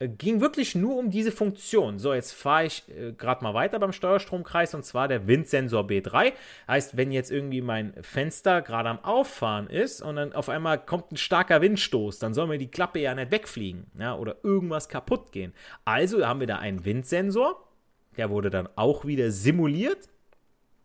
Äh, 0.00 0.08
ging 0.08 0.40
wirklich 0.40 0.74
nur 0.74 0.96
um 0.96 1.10
diese 1.10 1.30
Funktion. 1.30 1.98
So, 1.98 2.12
jetzt 2.12 2.32
fahre 2.32 2.66
ich 2.66 2.88
äh, 2.88 3.12
gerade 3.12 3.44
mal 3.44 3.54
weiter 3.54 3.78
beim 3.78 3.92
Steuerstromkreis 3.92 4.74
und 4.74 4.84
zwar 4.84 5.06
der 5.06 5.28
Windsensor 5.28 5.84
B3. 5.84 6.32
Heißt, 6.66 6.96
wenn 6.96 7.12
jetzt 7.12 7.30
irgendwie 7.30 7.60
mein 7.60 7.94
Fenster 8.02 8.62
gerade 8.62 8.88
am 8.88 9.04
Auffahren 9.04 9.68
ist 9.68 10.02
und 10.02 10.16
dann 10.16 10.32
auf 10.32 10.48
einmal 10.48 10.84
kommt 10.84 11.12
ein 11.12 11.16
starker 11.16 11.60
Windstoß, 11.60 12.18
dann 12.18 12.34
soll 12.34 12.48
mir 12.48 12.58
die 12.58 12.70
Klappe 12.70 12.98
ja 12.98 13.14
nicht 13.14 13.30
wegfliegen 13.30 13.86
ja, 13.98 14.16
oder 14.16 14.36
irgendwas 14.42 14.88
kaputt 14.88 15.30
gehen. 15.30 15.52
Also 15.84 16.26
haben 16.26 16.40
wir 16.40 16.46
da 16.46 16.56
einen 16.56 16.84
Windsensor, 16.84 17.62
der 18.16 18.30
wurde 18.30 18.50
dann 18.50 18.68
auch 18.76 19.04
wieder 19.04 19.30
simuliert 19.30 20.08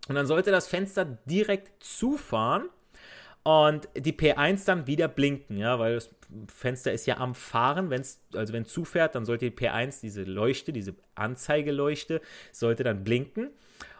und 0.10 0.16
dann 0.16 0.28
sollte 0.28 0.52
das 0.52 0.68
Fenster 0.68 1.06
direkt 1.06 1.84
zufahren 1.84 2.70
und 3.46 3.88
die 3.96 4.12
P1 4.12 4.66
dann 4.66 4.88
wieder 4.88 5.08
blinken, 5.08 5.58
ja, 5.58 5.78
weil 5.78 5.94
das 5.96 6.10
Fenster 6.48 6.92
ist 6.92 7.06
ja 7.06 7.18
am 7.18 7.36
Fahren, 7.36 7.90
wenn's, 7.90 8.22
also 8.34 8.54
wenn 8.54 8.66
zufährt, 8.66 9.16
dann 9.16 9.26
sollte 9.26 9.50
die 9.50 9.56
P1, 9.56 10.02
diese 10.02 10.24
Leuchte, 10.24 10.74
diese 10.74 10.96
Anzeigeleuchte, 11.16 12.22
sollte 12.52 12.84
dann 12.84 13.04
blinken. 13.04 13.52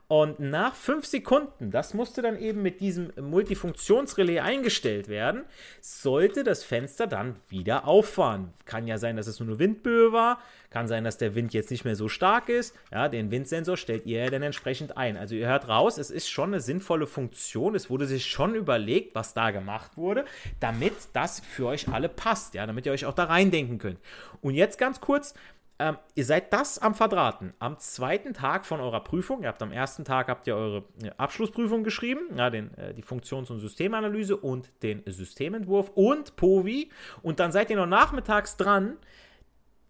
Und 0.08 0.40
nach 0.40 0.76
fünf 0.76 1.06
Sekunden, 1.06 1.72
das 1.72 1.96
musste 1.96 2.22
dann 2.22 2.38
eben 2.38 2.62
mit 2.62 2.80
diesem 2.80 3.12
Multifunktionsrelais 3.20 4.40
eingestellt 4.40 5.08
werden, 5.08 5.46
sollte 5.82 6.44
das 6.44 6.64
Fenster 6.64 7.08
dann 7.08 7.38
wieder 7.50 7.88
auffahren. 7.88 8.54
Kann 8.66 8.86
ja 8.86 9.00
sein, 9.00 9.18
dass 9.18 9.26
es 9.26 9.40
nur 9.40 9.50
eine 9.50 9.58
Windböe 9.58 10.12
war, 10.12 10.40
kann 10.70 10.88
sein, 10.88 11.04
dass 11.04 11.18
der 11.18 11.34
Wind 11.34 11.54
jetzt 11.54 11.72
nicht 11.72 11.86
mehr 11.86 11.96
so 11.96 12.08
stark 12.08 12.50
ist. 12.50 12.76
Ja, 12.92 13.10
den 13.10 13.32
Windsensor 13.32 13.78
stellt 13.78 14.06
ihr 14.06 14.26
ja 14.26 14.30
dann 14.30 14.44
entsprechend 14.44 14.96
ein. 14.96 15.18
Also 15.18 15.34
ihr 15.34 15.48
hört 15.48 15.70
raus, 15.70 15.98
es 15.98 16.12
ist 16.12 16.30
schon 16.30 16.50
eine 16.50 16.60
sinnvolle 16.60 17.08
Funktion. 17.08 17.74
Es 17.74 17.90
wurde 17.90 18.06
sich 18.06 18.28
schon 18.28 18.54
überlegt, 18.54 19.16
was 19.16 19.34
da 19.34 19.50
gemacht 19.50 19.98
wurde, 19.98 20.26
damit 20.60 20.94
das 21.14 21.40
für 21.40 21.66
euch 21.66 21.88
alle 21.88 22.10
passt, 22.10 22.54
ja, 22.54 22.68
damit 22.68 22.86
ihr 22.86 22.92
euch 22.92 23.06
auch 23.06 23.14
da 23.14 23.24
reindenken 23.24 23.80
könnt. 23.80 24.00
Und 24.42 24.54
jetzt 24.54 24.78
ganz 24.78 25.02
kurz, 25.02 25.34
ähm, 25.78 25.98
ihr 26.16 26.24
seid 26.24 26.54
das 26.54 26.80
am 26.80 26.96
Verdrahten. 26.96 27.54
Am 27.60 27.78
zweiten 27.80 28.34
Tag 28.34 28.66
von 28.66 28.80
eurer 28.80 29.02
Prüfung, 29.04 29.42
ihr 29.44 29.50
habt 29.50 29.62
am 29.62 29.72
ersten 29.72 30.06
Tag 30.06 30.30
habt 30.30 30.48
ihr 30.48 30.56
eure 30.56 30.86
Abschlussprüfung 31.18 31.84
geschrieben, 31.84 32.30
ja, 32.38 32.50
den, 32.50 32.74
äh, 32.78 32.94
die 32.94 33.02
Funktions- 33.02 33.50
und 33.52 33.60
Systemanalyse 33.60 34.38
und 34.38 34.72
den 34.84 35.04
Systementwurf 35.06 35.92
und 35.96 36.36
POVI. 36.38 36.90
Und 37.22 37.40
dann 37.40 37.52
seid 37.52 37.70
ihr 37.70 37.76
noch 37.76 37.88
nachmittags 37.88 38.56
dran, 38.56 38.98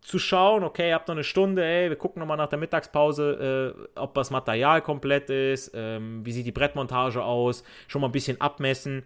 zu 0.02 0.20
schauen, 0.20 0.64
okay, 0.64 0.90
ihr 0.90 0.96
habt 0.96 1.08
noch 1.08 1.16
eine 1.16 1.24
Stunde, 1.24 1.66
ey, 1.66 1.90
wir 1.90 1.98
gucken 1.98 2.20
nochmal 2.20 2.38
nach 2.38 2.50
der 2.50 2.60
Mittagspause, 2.60 3.76
äh, 3.96 4.00
ob 4.00 4.14
das 4.14 4.30
Material 4.30 4.82
komplett 4.82 5.32
ist, 5.32 5.72
ähm, 5.74 6.24
wie 6.24 6.32
sieht 6.32 6.46
die 6.46 6.52
Brettmontage 6.52 7.24
aus, 7.24 7.64
schon 7.88 8.02
mal 8.02 8.10
ein 8.10 8.12
bisschen 8.12 8.40
abmessen 8.40 9.04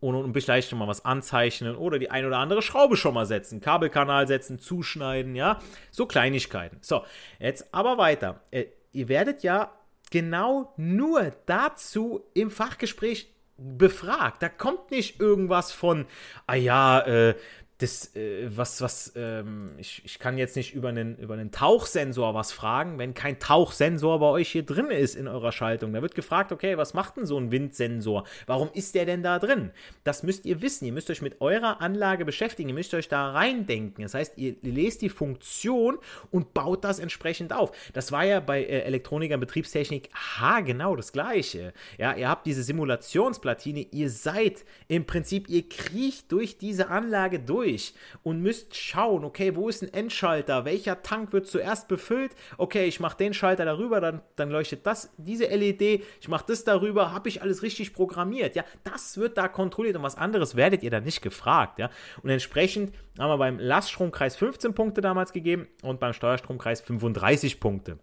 und, 0.00 0.14
und 0.14 0.32
vielleicht 0.32 0.70
schon 0.70 0.78
mal 0.78 0.88
was 0.88 1.04
anzeichnen 1.04 1.76
oder 1.76 1.98
die 1.98 2.10
ein 2.10 2.26
oder 2.26 2.38
andere 2.38 2.62
Schraube 2.62 2.96
schon 2.96 3.14
mal 3.14 3.26
setzen, 3.26 3.60
Kabelkanal 3.60 4.26
setzen, 4.26 4.58
zuschneiden, 4.58 5.34
ja, 5.34 5.60
so 5.90 6.06
Kleinigkeiten. 6.06 6.78
So, 6.80 7.04
jetzt 7.38 7.72
aber 7.72 7.98
weiter. 7.98 8.40
Äh, 8.50 8.66
ihr 8.92 9.08
werdet 9.08 9.42
ja 9.42 9.72
genau 10.10 10.72
nur 10.76 11.32
dazu 11.46 12.24
im 12.34 12.50
Fachgespräch 12.50 13.32
befragt. 13.56 14.42
Da 14.42 14.48
kommt 14.48 14.90
nicht 14.90 15.20
irgendwas 15.20 15.70
von, 15.70 16.06
ah 16.46 16.54
ja, 16.54 17.00
äh, 17.00 17.34
das, 17.80 18.14
äh, 18.14 18.48
was, 18.54 18.82
was, 18.82 19.12
ähm, 19.16 19.72
ich, 19.78 20.02
ich 20.04 20.18
kann 20.18 20.36
jetzt 20.36 20.54
nicht 20.54 20.74
über 20.74 20.90
einen, 20.90 21.16
über 21.16 21.34
einen 21.34 21.50
Tauchsensor 21.50 22.34
was 22.34 22.52
fragen, 22.52 22.98
wenn 22.98 23.14
kein 23.14 23.38
Tauchsensor 23.38 24.20
bei 24.20 24.26
euch 24.26 24.50
hier 24.50 24.64
drin 24.64 24.90
ist 24.90 25.14
in 25.14 25.26
eurer 25.26 25.50
Schaltung. 25.50 25.94
Da 25.94 26.02
wird 26.02 26.14
gefragt, 26.14 26.52
okay, 26.52 26.76
was 26.76 26.92
macht 26.92 27.16
denn 27.16 27.24
so 27.24 27.38
ein 27.38 27.50
Windsensor? 27.50 28.24
Warum 28.46 28.68
ist 28.74 28.94
der 28.94 29.06
denn 29.06 29.22
da 29.22 29.38
drin? 29.38 29.70
Das 30.04 30.22
müsst 30.22 30.44
ihr 30.44 30.60
wissen. 30.60 30.84
Ihr 30.84 30.92
müsst 30.92 31.10
euch 31.10 31.22
mit 31.22 31.40
eurer 31.40 31.80
Anlage 31.80 32.26
beschäftigen. 32.26 32.68
Ihr 32.68 32.74
müsst 32.74 32.92
euch 32.92 33.08
da 33.08 33.30
reindenken. 33.30 34.02
Das 34.02 34.12
heißt, 34.12 34.36
ihr 34.36 34.56
lest 34.60 35.00
die 35.00 35.08
Funktion 35.08 35.98
und 36.30 36.52
baut 36.52 36.84
das 36.84 36.98
entsprechend 36.98 37.54
auf. 37.54 37.72
Das 37.94 38.12
war 38.12 38.24
ja 38.24 38.40
bei 38.40 38.62
äh, 38.62 38.82
Elektronik 38.82 39.32
und 39.32 39.40
Betriebstechnik 39.40 40.10
ha, 40.14 40.60
genau 40.60 40.96
das 40.96 41.12
Gleiche. 41.12 41.72
Ja, 41.96 42.14
ihr 42.14 42.28
habt 42.28 42.46
diese 42.46 42.62
Simulationsplatine. 42.62 43.86
Ihr 43.90 44.10
seid 44.10 44.66
im 44.88 45.06
Prinzip, 45.06 45.48
ihr 45.48 45.66
kriecht 45.66 46.30
durch 46.30 46.58
diese 46.58 46.90
Anlage 46.90 47.40
durch 47.40 47.69
durch 47.70 47.94
und 48.22 48.40
müsst 48.40 48.76
schauen, 48.76 49.24
okay, 49.24 49.56
wo 49.56 49.68
ist 49.68 49.82
ein 49.82 49.92
Endschalter? 49.92 50.64
Welcher 50.64 51.02
Tank 51.02 51.32
wird 51.32 51.46
zuerst 51.46 51.88
befüllt? 51.88 52.32
Okay, 52.58 52.86
ich 52.86 53.00
mache 53.00 53.16
den 53.16 53.34
Schalter 53.34 53.64
darüber, 53.64 54.00
dann, 54.00 54.22
dann 54.36 54.50
leuchtet 54.50 54.86
das, 54.86 55.10
diese 55.16 55.46
LED, 55.46 56.02
ich 56.20 56.28
mache 56.28 56.44
das 56.48 56.64
darüber, 56.64 57.12
habe 57.12 57.28
ich 57.28 57.42
alles 57.42 57.62
richtig 57.62 57.92
programmiert? 57.92 58.54
Ja, 58.54 58.64
das 58.84 59.16
wird 59.16 59.38
da 59.38 59.48
kontrolliert 59.48 59.96
und 59.96 60.02
was 60.02 60.16
anderes 60.16 60.56
werdet 60.56 60.82
ihr 60.82 60.90
da 60.90 61.00
nicht 61.00 61.22
gefragt, 61.22 61.78
ja. 61.78 61.90
Und 62.22 62.30
entsprechend 62.30 62.94
haben 63.18 63.30
wir 63.30 63.38
beim 63.38 63.58
Laststromkreis 63.58 64.36
15 64.36 64.74
Punkte 64.74 65.00
damals 65.00 65.32
gegeben 65.32 65.68
und 65.82 66.00
beim 66.00 66.12
Steuerstromkreis 66.12 66.80
35 66.80 67.60
Punkte. 67.60 67.98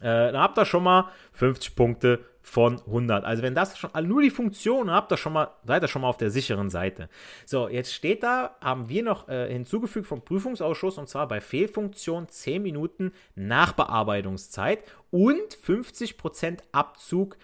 Äh, 0.00 0.32
dann 0.32 0.38
habt 0.38 0.58
ihr 0.58 0.64
schon 0.64 0.84
mal 0.84 1.10
50 1.32 1.74
Punkte 1.74 2.20
von 2.48 2.80
100. 2.80 3.24
Also 3.24 3.42
wenn 3.42 3.54
das 3.54 3.78
schon 3.78 3.90
nur 4.06 4.22
die 4.22 4.30
Funktion 4.30 4.90
habt, 4.90 5.12
ihr 5.12 5.16
schon 5.16 5.34
mal, 5.34 5.50
seid 5.64 5.82
ihr 5.82 5.88
schon 5.88 6.02
mal 6.02 6.08
auf 6.08 6.16
der 6.16 6.30
sicheren 6.30 6.70
Seite. 6.70 7.08
So, 7.44 7.68
jetzt 7.68 7.92
steht 7.92 8.22
da, 8.22 8.56
haben 8.62 8.88
wir 8.88 9.02
noch 9.02 9.28
äh, 9.28 9.52
hinzugefügt 9.52 10.06
vom 10.06 10.24
Prüfungsausschuss 10.24 10.96
und 10.96 11.08
zwar 11.08 11.28
bei 11.28 11.40
Fehlfunktion 11.40 12.28
10 12.28 12.62
Minuten 12.62 13.12
Nachbearbeitungszeit 13.34 14.80
und 15.10 15.54
50% 15.66 16.60
Abzug 16.72 17.36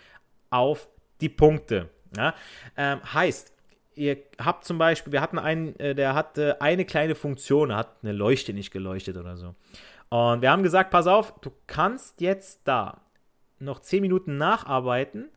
auf 0.51 0.89
die 1.21 1.29
Punkte. 1.29 1.91
Ja? 2.17 2.35
Ähm, 2.77 3.01
heißt, 3.13 3.53
ihr 3.97 4.17
habt 4.43 4.65
zum 4.65 4.79
Beispiel, 4.79 5.13
wir 5.13 5.21
hatten 5.21 5.39
einen, 5.39 5.79
äh, 5.79 5.95
der 5.95 6.15
hatte 6.15 6.63
eine 6.63 6.87
kleine 6.87 7.15
Funktion, 7.15 7.77
hat 7.77 7.99
eine 8.03 8.13
Leuchte 8.13 8.55
nicht 8.55 8.71
geleuchtet 8.71 9.19
oder 9.19 9.37
so. 9.37 9.55
Und 10.09 10.41
wir 10.41 10.51
haben 10.51 10.63
gesagt, 10.63 10.91
pass 10.91 11.07
auf, 11.07 11.35
du 11.41 11.51
kannst 11.67 12.21
jetzt 12.23 12.63
da 12.65 13.03
noch 13.65 13.81
10 13.81 14.01
Minuten 14.01 14.37
nacharbeiten, 14.37 15.31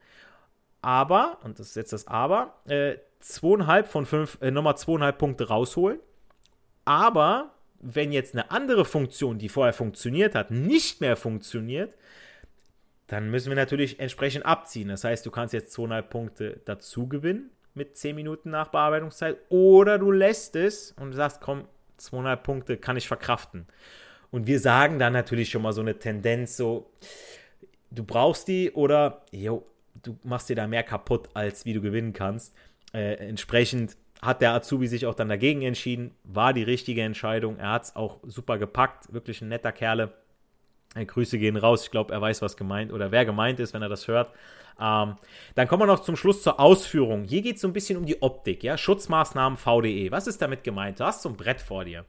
aber, 0.82 1.40
und 1.44 1.60
das 1.60 1.70
ist 1.70 1.76
jetzt 1.76 1.94
das 1.94 2.08
Aber, 2.08 2.54
äh, 2.66 2.96
zweieinhalb 3.20 3.88
von 3.88 4.06
fünf, 4.06 4.38
äh, 4.42 4.52
nochmal 4.52 4.78
zweieinhalb 4.78 5.18
Punkte 5.18 5.48
rausholen. 5.48 6.00
Aber 6.86 7.52
wenn 7.80 8.12
jetzt 8.12 8.34
eine 8.34 8.52
andere 8.52 8.86
Funktion, 8.86 9.38
die 9.38 9.50
vorher 9.50 9.74
funktioniert 9.74 10.36
hat, 10.36 10.52
nicht 10.52 11.02
mehr 11.02 11.16
funktioniert, 11.16 11.96
dann 13.08 13.30
müssen 13.30 13.50
wir 13.50 13.56
natürlich 13.56 14.00
entsprechend 14.00 14.46
abziehen. 14.46 14.90
Das 14.90 15.04
heißt, 15.04 15.26
du 15.26 15.32
kannst 15.32 15.54
jetzt 15.54 15.72
zweieinhalb 15.72 16.10
Punkte 16.10 16.62
dazu 16.66 17.08
gewinnen 17.08 17.52
mit 17.74 17.96
10 17.96 18.16
Minuten 18.16 18.50
Nachbearbeitungszeit 18.50 19.38
oder 19.50 19.98
du 19.98 20.12
lässt 20.12 20.56
es 20.56 20.94
und 20.94 21.13
sagst, 21.13 21.42
komm, 21.42 21.66
zweieinhalb 21.98 22.44
Punkte 22.44 22.78
kann 22.78 22.98
ich 22.98 23.08
verkraften. 23.08 23.68
Und 24.32 24.48
wir 24.48 24.60
sagen 24.60 25.00
dann 25.00 25.13
natürlich 25.13 25.50
schon 25.50 25.62
mal 25.62 25.74
so 25.74 25.82
eine 25.82 25.98
Tendenz, 25.98 26.58
so, 26.58 26.92
du 27.91 28.04
brauchst 28.04 28.47
die 28.47 28.71
oder, 28.71 29.21
jo, 29.32 29.65
du 30.04 30.17
machst 30.23 30.50
dir 30.50 30.56
da 30.56 30.67
mehr 30.67 30.84
kaputt, 30.84 31.30
als 31.34 31.65
wie 31.65 31.73
du 31.73 31.82
gewinnen 31.82 32.13
kannst. 32.13 32.54
Äh, 32.93 33.15
entsprechend 33.15 33.97
hat 34.21 34.41
der 34.41 34.54
Azubi 34.54 34.88
sich 34.88 35.06
auch 35.06 35.15
dann 35.15 35.30
dagegen 35.30 35.62
entschieden, 35.62 36.12
war 36.23 36.54
die 36.54 36.63
richtige 36.63 37.02
Entscheidung. 37.02 37.58
Er 37.58 37.71
hat 37.71 37.84
es 37.84 37.95
auch 37.95 38.19
super 38.23 38.58
gepackt, 38.58 39.13
wirklich 39.13 39.41
ein 39.41 39.50
netter 39.50 39.71
Kerle. 39.71 40.13
Äh, 40.95 41.06
Grüße 41.06 41.38
gehen 41.38 41.58
raus. 41.58 41.84
Ich 41.84 41.91
glaube, 41.91 42.13
er 42.13 42.21
weiß, 42.21 42.41
was 42.41 42.58
gemeint 42.58 42.91
oder 42.91 43.12
wer 43.12 43.26
gemeint 43.26 43.60
ist, 43.60 43.73
wenn 43.73 43.82
er 43.82 43.89
das 43.89 44.08
hört. 44.08 44.32
Ähm, 44.80 45.15
dann 45.56 45.67
kommen 45.67 45.84
wir 45.84 45.88
noch 45.88 46.02
zum 46.02 46.15
Schluss 46.15 46.43
zur 46.43 46.60
Ausführung. 46.60 47.23
Hier 47.23 47.41
geht 47.41 47.56
es 47.56 47.62
so 47.62 47.67
ein 47.67 47.73
bisschen 47.73 47.97
um 47.97 48.06
die 48.06 48.21
Optik, 48.21 48.63
ja. 48.63 48.78
Schutzmaßnahmen 48.78 49.58
VDE. 49.58 50.12
Was 50.12 50.28
ist 50.28 50.41
damit 50.41 50.63
gemeint? 50.63 51.00
Du 51.00 51.04
hast 51.04 51.23
so 51.23 51.30
ein 51.30 51.38
Brett 51.38 51.62
vor 51.62 51.86
dir. 51.86 52.06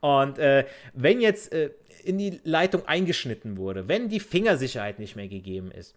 Und 0.00 0.38
äh, 0.38 0.66
wenn 0.94 1.20
jetzt 1.20 1.52
äh, 1.52 1.70
in 2.04 2.18
die 2.18 2.40
Leitung 2.44 2.86
eingeschnitten 2.86 3.56
wurde, 3.56 3.88
wenn 3.88 4.08
die 4.08 4.20
Fingersicherheit 4.20 4.98
nicht 4.98 5.16
mehr 5.16 5.28
gegeben 5.28 5.70
ist, 5.70 5.94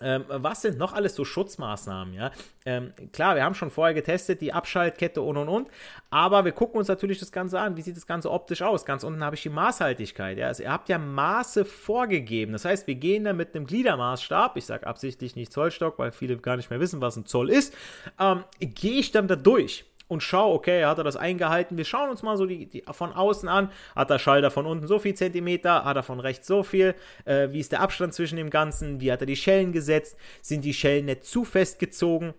ähm, 0.00 0.24
was 0.28 0.62
sind 0.62 0.78
noch 0.78 0.92
alles 0.92 1.14
so 1.14 1.24
Schutzmaßnahmen? 1.24 2.14
Ja? 2.14 2.30
Ähm, 2.64 2.92
klar, 3.12 3.34
wir 3.34 3.44
haben 3.44 3.54
schon 3.54 3.70
vorher 3.70 3.94
getestet, 3.94 4.40
die 4.40 4.52
Abschaltkette 4.52 5.20
und 5.22 5.36
und 5.36 5.48
und, 5.48 5.68
aber 6.10 6.44
wir 6.44 6.52
gucken 6.52 6.78
uns 6.78 6.88
natürlich 6.88 7.18
das 7.18 7.32
Ganze 7.32 7.58
an. 7.58 7.76
Wie 7.76 7.82
sieht 7.82 7.96
das 7.96 8.06
Ganze 8.06 8.30
optisch 8.30 8.62
aus? 8.62 8.84
Ganz 8.84 9.04
unten 9.04 9.24
habe 9.24 9.36
ich 9.36 9.42
die 9.42 9.48
Maßhaltigkeit. 9.48 10.38
Ja? 10.38 10.46
Also 10.46 10.62
ihr 10.62 10.72
habt 10.72 10.88
ja 10.88 10.98
Maße 10.98 11.64
vorgegeben. 11.64 12.52
Das 12.52 12.64
heißt, 12.64 12.86
wir 12.86 12.94
gehen 12.94 13.24
da 13.24 13.32
mit 13.32 13.54
einem 13.54 13.66
Gliedermaßstab, 13.66 14.56
ich 14.56 14.66
sage 14.66 14.86
absichtlich 14.86 15.36
nicht 15.36 15.52
Zollstock, 15.52 15.98
weil 15.98 16.12
viele 16.12 16.36
gar 16.38 16.56
nicht 16.56 16.70
mehr 16.70 16.80
wissen, 16.80 17.00
was 17.00 17.16
ein 17.16 17.26
Zoll 17.26 17.50
ist, 17.50 17.74
ähm, 18.20 18.44
gehe 18.60 19.00
ich 19.00 19.10
dann 19.10 19.28
da 19.28 19.36
durch 19.36 19.84
und 20.08 20.22
schau, 20.22 20.52
okay, 20.54 20.84
hat 20.84 20.98
er 20.98 21.04
das 21.04 21.16
eingehalten. 21.16 21.76
Wir 21.76 21.84
schauen 21.84 22.10
uns 22.10 22.22
mal 22.22 22.36
so 22.36 22.46
die, 22.46 22.66
die 22.66 22.82
von 22.90 23.12
außen 23.12 23.48
an. 23.48 23.70
Hat 23.94 24.10
der 24.10 24.18
Schalter 24.18 24.50
von 24.50 24.66
unten 24.66 24.86
so 24.86 24.98
viel 24.98 25.14
Zentimeter, 25.14 25.84
hat 25.84 25.96
er 25.96 26.02
von 26.02 26.18
rechts 26.18 26.46
so 26.46 26.62
viel? 26.62 26.94
Äh, 27.26 27.48
wie 27.52 27.60
ist 27.60 27.72
der 27.72 27.80
Abstand 27.80 28.14
zwischen 28.14 28.36
dem 28.36 28.50
Ganzen? 28.50 29.00
Wie 29.00 29.12
hat 29.12 29.20
er 29.20 29.26
die 29.26 29.36
Schellen 29.36 29.72
gesetzt? 29.72 30.16
Sind 30.42 30.64
die 30.64 30.74
Schellen 30.74 31.04
nicht 31.04 31.24
zu 31.24 31.44
fest 31.44 31.78
gezogen? 31.78 32.34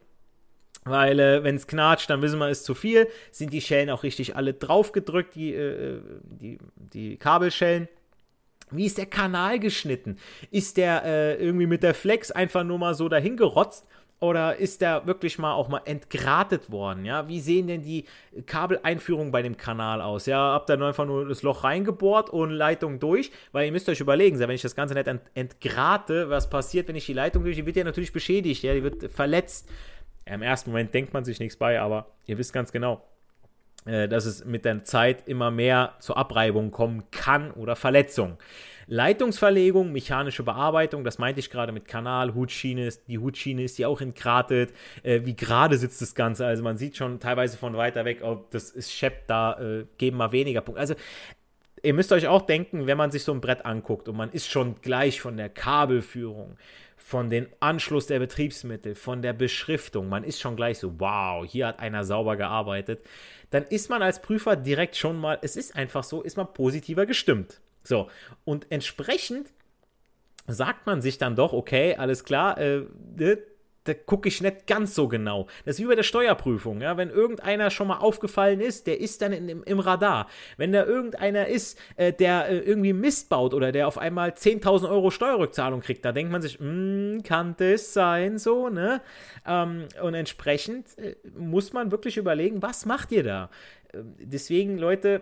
Weil, 0.83 1.19
äh, 1.19 1.43
wenn 1.43 1.55
es 1.55 1.67
knatscht, 1.67 2.09
dann 2.09 2.21
wissen 2.21 2.39
wir, 2.39 2.49
ist 2.49 2.65
zu 2.65 2.73
viel. 2.73 3.07
Sind 3.31 3.53
die 3.53 3.61
Schellen 3.61 3.89
auch 3.89 4.03
richtig 4.03 4.35
alle 4.35 4.53
draufgedrückt, 4.53 5.35
die, 5.35 5.53
äh, 5.53 6.01
die, 6.23 6.57
die 6.75 7.17
Kabelschellen? 7.17 7.87
Wie 8.71 8.85
ist 8.85 8.97
der 8.97 9.07
Kanal 9.07 9.59
geschnitten? 9.59 10.17
Ist 10.51 10.77
der 10.77 11.03
äh, 11.03 11.35
irgendwie 11.35 11.65
mit 11.65 11.83
der 11.83 11.95
Flex 11.95 12.31
einfach 12.31 12.63
nur 12.63 12.77
mal 12.77 12.93
so 12.93 13.09
dahin 13.09 13.35
gerotzt? 13.35 13.85
Oder 14.19 14.57
ist 14.57 14.81
der 14.81 15.07
wirklich 15.07 15.39
mal 15.39 15.53
auch 15.53 15.69
mal 15.69 15.81
entgratet 15.85 16.71
worden? 16.71 17.05
Ja, 17.05 17.27
wie 17.29 17.39
sehen 17.39 17.67
denn 17.67 17.81
die 17.81 18.05
Kabeleinführungen 18.45 19.31
bei 19.31 19.41
dem 19.41 19.55
Kanal 19.55 20.01
aus? 20.01 20.25
Ja, 20.25 20.53
habt 20.53 20.69
ihr 20.69 20.81
einfach 20.81 21.05
nur 21.05 21.27
das 21.27 21.41
Loch 21.41 21.63
reingebohrt 21.63 22.29
und 22.29 22.51
Leitung 22.51 22.99
durch? 22.99 23.31
Weil 23.53 23.67
ihr 23.67 23.71
müsst 23.71 23.87
euch 23.87 24.01
überlegen, 24.01 24.37
wenn 24.39 24.49
ich 24.49 24.61
das 24.61 24.75
Ganze 24.75 24.93
nicht 24.93 25.07
ent 25.07 25.21
entgrate, 25.35 26.29
was 26.29 26.49
passiert, 26.49 26.89
wenn 26.89 26.97
ich 26.97 27.05
die 27.05 27.13
Leitung 27.13 27.43
durch, 27.43 27.55
die 27.55 27.65
wird 27.65 27.77
ja 27.77 27.85
natürlich 27.85 28.11
beschädigt, 28.11 28.63
ja, 28.63 28.73
die 28.73 28.83
wird 28.83 29.09
verletzt. 29.09 29.69
Im 30.25 30.41
ersten 30.41 30.71
Moment 30.71 30.93
denkt 30.93 31.13
man 31.13 31.23
sich 31.23 31.39
nichts 31.39 31.55
bei, 31.55 31.79
aber 31.79 32.07
ihr 32.25 32.37
wisst 32.37 32.51
ganz 32.51 32.71
genau, 32.73 33.01
äh, 33.85 34.09
dass 34.09 34.25
es 34.25 34.43
mit 34.43 34.65
der 34.65 34.83
Zeit 34.83 35.27
immer 35.27 35.49
mehr 35.49 35.95
zur 35.99 36.17
Abreibung 36.17 36.71
kommen 36.71 37.03
kann 37.11 37.51
oder 37.51 37.77
Verletzung. 37.77 38.37
Leitungsverlegung, 38.91 39.91
mechanische 39.91 40.41
Bearbeitung, 40.41 41.03
das 41.03 41.19
meinte 41.19 41.39
ich 41.39 41.51
gerade 41.51 41.71
mit 41.71 41.87
Kanal, 41.87 42.33
Hutschiene, 42.33 42.89
die 43.07 43.19
Hutschiene 43.19 43.61
ist 43.63 43.77
die 43.77 43.85
auch 43.85 44.01
entgratet, 44.01 44.73
äh, 45.03 45.21
wie 45.25 45.35
gerade 45.35 45.77
sitzt 45.77 46.01
das 46.01 46.15
Ganze, 46.15 46.47
also 46.47 46.63
man 46.63 46.77
sieht 46.77 46.97
schon 46.97 47.19
teilweise 47.19 47.55
von 47.57 47.77
weiter 47.77 48.03
weg, 48.03 48.21
oh, 48.23 48.45
das 48.49 48.71
ist 48.71 48.91
Shep, 48.91 49.27
da 49.27 49.59
äh, 49.59 49.85
geben 49.99 50.17
wir 50.17 50.31
weniger 50.31 50.61
Punkte. 50.61 50.81
Also 50.81 50.95
ihr 51.83 51.93
müsst 51.93 52.11
euch 52.11 52.27
auch 52.27 52.41
denken, 52.41 52.87
wenn 52.87 52.97
man 52.97 53.11
sich 53.11 53.23
so 53.23 53.31
ein 53.31 53.41
Brett 53.41 53.63
anguckt 53.63 54.09
und 54.09 54.17
man 54.17 54.31
ist 54.31 54.49
schon 54.49 54.81
gleich 54.81 55.21
von 55.21 55.37
der 55.37 55.49
Kabelführung, 55.49 56.57
von 56.97 57.29
dem 57.29 57.45
Anschluss 57.59 58.07
der 58.07 58.17
Betriebsmittel, 58.17 58.95
von 58.95 59.21
der 59.21 59.33
Beschriftung, 59.33 60.09
man 60.09 60.23
ist 60.23 60.41
schon 60.41 60.55
gleich 60.55 60.79
so, 60.79 60.99
wow, 60.99 61.45
hier 61.47 61.67
hat 61.67 61.79
einer 61.79 62.05
sauber 62.05 62.37
gearbeitet, 62.37 63.05
dann 63.51 63.65
ist 63.65 63.91
man 63.91 64.01
als 64.01 64.19
Prüfer 64.19 64.55
direkt 64.55 64.95
schon 64.95 65.19
mal, 65.19 65.37
es 65.43 65.55
ist 65.55 65.75
einfach 65.75 66.03
so, 66.03 66.23
ist 66.23 66.37
man 66.37 66.51
positiver 66.53 67.05
gestimmt. 67.05 67.61
So, 67.83 68.09
und 68.45 68.67
entsprechend 68.71 69.51
sagt 70.47 70.85
man 70.85 71.01
sich 71.01 71.17
dann 71.17 71.35
doch, 71.35 71.53
okay, 71.53 71.95
alles 71.95 72.23
klar, 72.23 72.57
äh, 72.57 72.83
ne, 73.17 73.39
da 73.85 73.93
gucke 73.93 74.27
ich 74.27 74.41
nicht 74.41 74.67
ganz 74.67 74.93
so 74.93 75.07
genau. 75.07 75.47
Das 75.65 75.75
ist 75.75 75.81
wie 75.81 75.87
bei 75.87 75.95
der 75.95 76.03
Steuerprüfung, 76.03 76.81
ja. 76.81 76.97
Wenn 76.97 77.09
irgendeiner 77.09 77.71
schon 77.71 77.87
mal 77.87 77.97
aufgefallen 77.97 78.59
ist, 78.59 78.87
der 78.87 78.99
ist 78.99 79.21
dann 79.21 79.33
in, 79.33 79.49
im, 79.49 79.63
im, 79.63 79.79
Radar. 79.79 80.27
Wenn 80.57 80.71
da 80.71 80.85
irgendeiner 80.85 81.47
ist, 81.47 81.79
äh, 81.95 82.13
der 82.13 82.49
äh, 82.49 82.59
irgendwie 82.59 82.93
Mist 82.93 83.29
baut 83.29 83.53
oder 83.53 83.71
der 83.71 83.87
auf 83.87 83.97
einmal 83.97 84.31
10.000 84.31 84.89
Euro 84.89 85.11
Steuerrückzahlung 85.11 85.81
kriegt, 85.81 86.05
da 86.05 86.11
denkt 86.11 86.31
man 86.31 86.41
sich, 86.41 86.59
hm, 86.59 87.21
kann 87.23 87.55
das 87.57 87.93
sein, 87.93 88.37
so, 88.37 88.69
ne? 88.69 89.01
Ähm, 89.47 89.87
und 90.01 90.13
entsprechend 90.13 90.97
äh, 90.97 91.15
muss 91.37 91.73
man 91.73 91.91
wirklich 91.91 92.17
überlegen, 92.17 92.61
was 92.61 92.85
macht 92.85 93.11
ihr 93.11 93.23
da? 93.23 93.49
Ähm, 93.93 94.13
deswegen, 94.19 94.77
Leute, 94.77 95.21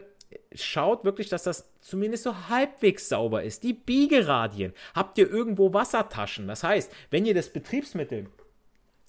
schaut 0.53 1.03
wirklich, 1.03 1.29
dass 1.29 1.43
das 1.43 1.69
zumindest 1.81 2.23
so 2.23 2.49
halbwegs 2.49 3.09
sauber 3.09 3.43
ist. 3.43 3.63
Die 3.63 3.73
Biegeradien. 3.73 4.73
Habt 4.93 5.17
ihr 5.17 5.29
irgendwo 5.29 5.73
Wassertaschen? 5.73 6.47
Das 6.47 6.63
heißt, 6.63 6.91
wenn 7.09 7.25
ihr 7.25 7.33
das 7.33 7.49
Betriebsmittel 7.49 8.27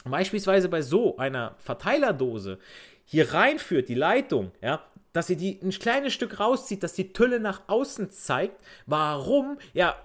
beispielsweise 0.04 0.68
bei 0.68 0.83
so 0.83 1.16
einer 1.16 1.57
Verteilerdose 1.59 2.59
hier 3.04 3.33
reinführt, 3.33 3.88
die 3.88 3.94
Leitung, 3.94 4.52
ja, 4.61 4.85
dass 5.12 5.31
ihr 5.31 5.37
die 5.37 5.59
ein 5.62 5.70
kleines 5.70 6.12
Stück 6.12 6.38
rauszieht, 6.38 6.83
dass 6.83 6.92
die 6.92 7.12
Tülle 7.12 7.40
nach 7.40 7.62
außen 7.66 8.11
zeigt. 8.11 8.61
Warum? 8.87 9.59
Ja, 9.72 9.96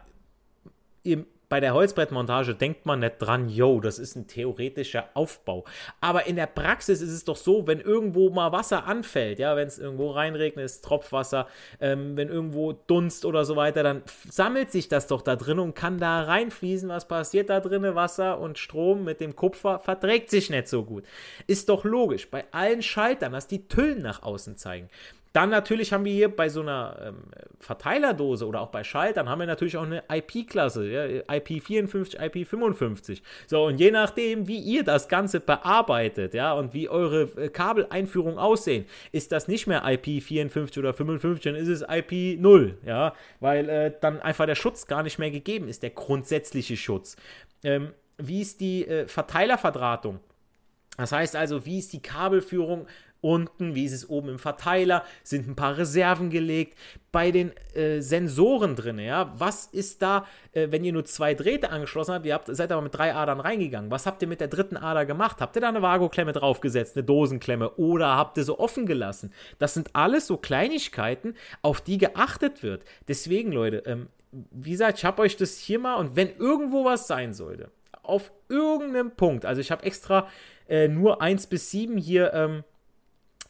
ihr 1.04 1.26
bei 1.54 1.60
der 1.60 1.76
Holzbrettmontage 1.76 2.56
denkt 2.56 2.88
man 2.88 3.02
nicht 3.02 3.20
dran, 3.20 3.48
yo, 3.48 3.80
das 3.80 4.00
ist 4.00 4.16
ein 4.16 4.26
theoretischer 4.26 5.10
Aufbau. 5.13 5.66
Aber 6.02 6.26
in 6.26 6.36
der 6.36 6.48
Praxis 6.48 7.00
ist 7.00 7.12
es 7.12 7.26
doch 7.26 7.38
so, 7.38 7.68
wenn 7.68 7.80
irgendwo 7.80 8.32
mal 8.32 8.52
Wasser 8.52 8.88
anfällt, 8.88 9.38
ja, 9.38 9.56
wenn 9.56 9.68
es 9.68 9.78
irgendwo 9.78 10.10
reinregnet, 10.10 10.66
ist 10.66 10.84
Tropfwasser, 10.84 11.48
ähm, 11.80 12.18
wenn 12.18 12.30
irgendwo 12.30 12.74
Dunst 12.74 13.24
oder 13.24 13.46
so 13.46 13.56
weiter, 13.56 13.84
dann 13.84 14.02
sammelt 14.28 14.72
sich 14.72 14.88
das 14.88 15.06
doch 15.06 15.22
da 15.22 15.36
drin 15.36 15.60
und 15.60 15.76
kann 15.76 16.00
da 16.00 16.24
reinfließen. 16.24 16.89
Was 16.89 17.08
passiert 17.08 17.52
da 17.52 17.60
drin? 17.60 17.84
Wasser 17.84 18.39
und 18.39 18.58
Strom 18.58 19.04
mit 19.04 19.22
dem 19.22 19.36
Kupfer 19.36 19.78
verträgt 19.78 20.32
sich 20.32 20.50
nicht 20.50 20.68
so 20.68 20.84
gut. 20.84 21.04
Ist 21.46 21.70
doch 21.70 21.84
logisch. 21.84 22.32
Bei 22.32 22.46
allen 22.50 22.82
Schaltern, 22.82 23.34
dass 23.34 23.46
die 23.46 23.68
Tüllen 23.68 24.02
nach 24.02 24.24
außen 24.24 24.58
zeigen. 24.58 24.89
Dann 25.34 25.50
natürlich 25.50 25.91
haben 25.91 26.06
wir 26.06 26.13
hier 26.13 26.34
bei 26.34 26.48
so 26.48 26.62
einer 26.62 26.96
ähm, 27.08 27.24
Verteilerdose 27.60 28.46
oder 28.46 28.62
auch 28.62 28.69
bei 28.69 28.84
Schaltern 28.84 29.28
haben 29.28 29.39
wir 29.39 29.48
natürlich 29.48 29.78
auch 29.78 29.84
eine 29.84 30.04
IP-Klasse, 30.08 30.88
ja, 30.88 31.02
IP54, 31.24 32.19
IP55. 32.19 33.22
So, 33.48 33.65
und 33.65 33.80
je 33.80 33.89
nachdem, 33.89 34.48
wie 34.48 34.60
ihr 34.60 34.84
das 34.84 35.08
Ganze 35.08 35.39
bearbeitet, 35.39 36.36
ja, 36.36 36.54
und 36.54 36.76
wie 36.76 36.88
eure 36.88 37.24
äh, 37.36 37.50
Kabeleinführungen 37.50 38.38
aussehen, 38.38 38.86
ist 39.12 39.32
das 39.32 39.48
nicht 39.48 39.65
mehr 39.65 39.84
IP54 39.86 40.78
oder 40.78 40.93
55, 40.93 41.43
dann 41.43 41.56
ist 41.56 41.67
es 41.67 41.84
IP0, 41.84 42.76
ja, 42.86 43.13
weil 43.39 43.69
äh, 43.69 43.91
dann 44.00 44.22
einfach 44.22 44.46
der 44.46 44.56
Schutz 44.56 44.86
gar 44.86 45.02
nicht 45.02 45.17
mehr 45.17 45.32
gegeben 45.32 45.67
ist, 45.67 45.82
der 45.82 45.89
grundsätzliche 45.89 46.78
Schutz. 46.78 47.15
Ähm, 47.63 47.93
wie 48.19 48.41
ist 48.41 48.62
die 48.62 48.88
äh, 48.88 49.08
Verteilerverdrahtung? 49.08 50.19
Das 50.98 51.12
heißt 51.12 51.36
also, 51.36 51.65
wie 51.65 51.80
ist 51.80 51.91
die 51.91 52.04
Kabelführung 52.04 52.86
Unten, 53.24 53.74
wie 53.74 53.86
ist 53.86 53.94
es 53.94 54.10
oben 54.10 54.28
im 54.28 54.38
Verteiler, 54.38 55.06
sind 55.24 55.48
ein 55.48 55.56
paar 55.56 55.78
Reserven 55.78 56.30
gelegt. 56.30 56.78
Bei 57.14 57.32
den 57.32 57.54
äh, 57.74 58.02
Sensoren 58.02 58.76
drin, 58.76 59.00
ja, 59.00 59.34
was 59.38 59.68
ist 59.68 60.02
da, 60.02 60.26
äh, 60.52 60.68
wenn 60.72 60.84
ihr 60.84 60.92
nur 60.92 61.06
zwei 61.06 61.34
Drähte 61.34 61.70
angeschlossen 61.70 62.14
habt, 62.14 62.26
ihr 62.26 62.34
habt, 62.34 62.54
seid 62.54 62.72
aber 62.72 62.82
mit 62.82 62.96
drei 62.96 63.16
Adern 63.16 63.40
reingegangen. 63.40 63.92
Was 63.92 64.06
habt 64.06 64.22
ihr 64.22 64.28
mit 64.28 64.42
der 64.42 64.50
dritten 64.50 64.76
Ader 64.76 65.06
gemacht? 65.06 65.40
Habt 65.40 65.56
ihr 65.56 65.62
da 65.62 65.70
eine 65.70 65.82
Vago-Klemme 65.82 66.34
draufgesetzt, 66.34 66.98
eine 66.98 67.06
Dosenklemme 67.06 67.70
oder 67.76 68.18
habt 68.18 68.38
ihr 68.38 68.44
so 68.44 68.60
offen 68.60 68.86
gelassen? 68.86 69.32
Das 69.58 69.74
sind 69.74 69.96
alles 69.96 70.28
so 70.28 70.36
Kleinigkeiten, 70.36 71.36
auf 71.62 71.80
die 71.80 72.00
geachtet 72.00 72.62
wird. 72.62 72.84
Deswegen, 73.08 73.54
Leute, 73.54 73.84
ähm, 73.86 74.10
wie 74.52 74.72
gesagt, 74.72 74.98
ich 74.98 75.06
habe 75.06 75.22
euch 75.22 75.38
das 75.38 75.58
hier 75.60 75.80
mal 75.80 75.96
und 75.96 76.18
wenn 76.18 76.36
irgendwo 76.38 76.84
was 76.84 77.08
sein 77.08 77.34
sollte, 77.34 77.72
auf 78.02 78.34
irgendeinem 78.50 79.12
Punkt, 79.12 79.46
also 79.46 79.62
ich 79.62 79.72
habe 79.72 79.86
extra 79.86 80.28
äh, 80.68 80.88
nur 80.88 81.22
1 81.22 81.48
bis 81.48 81.72
7 81.72 81.98
hier 81.98 82.34
ähm, 82.34 82.64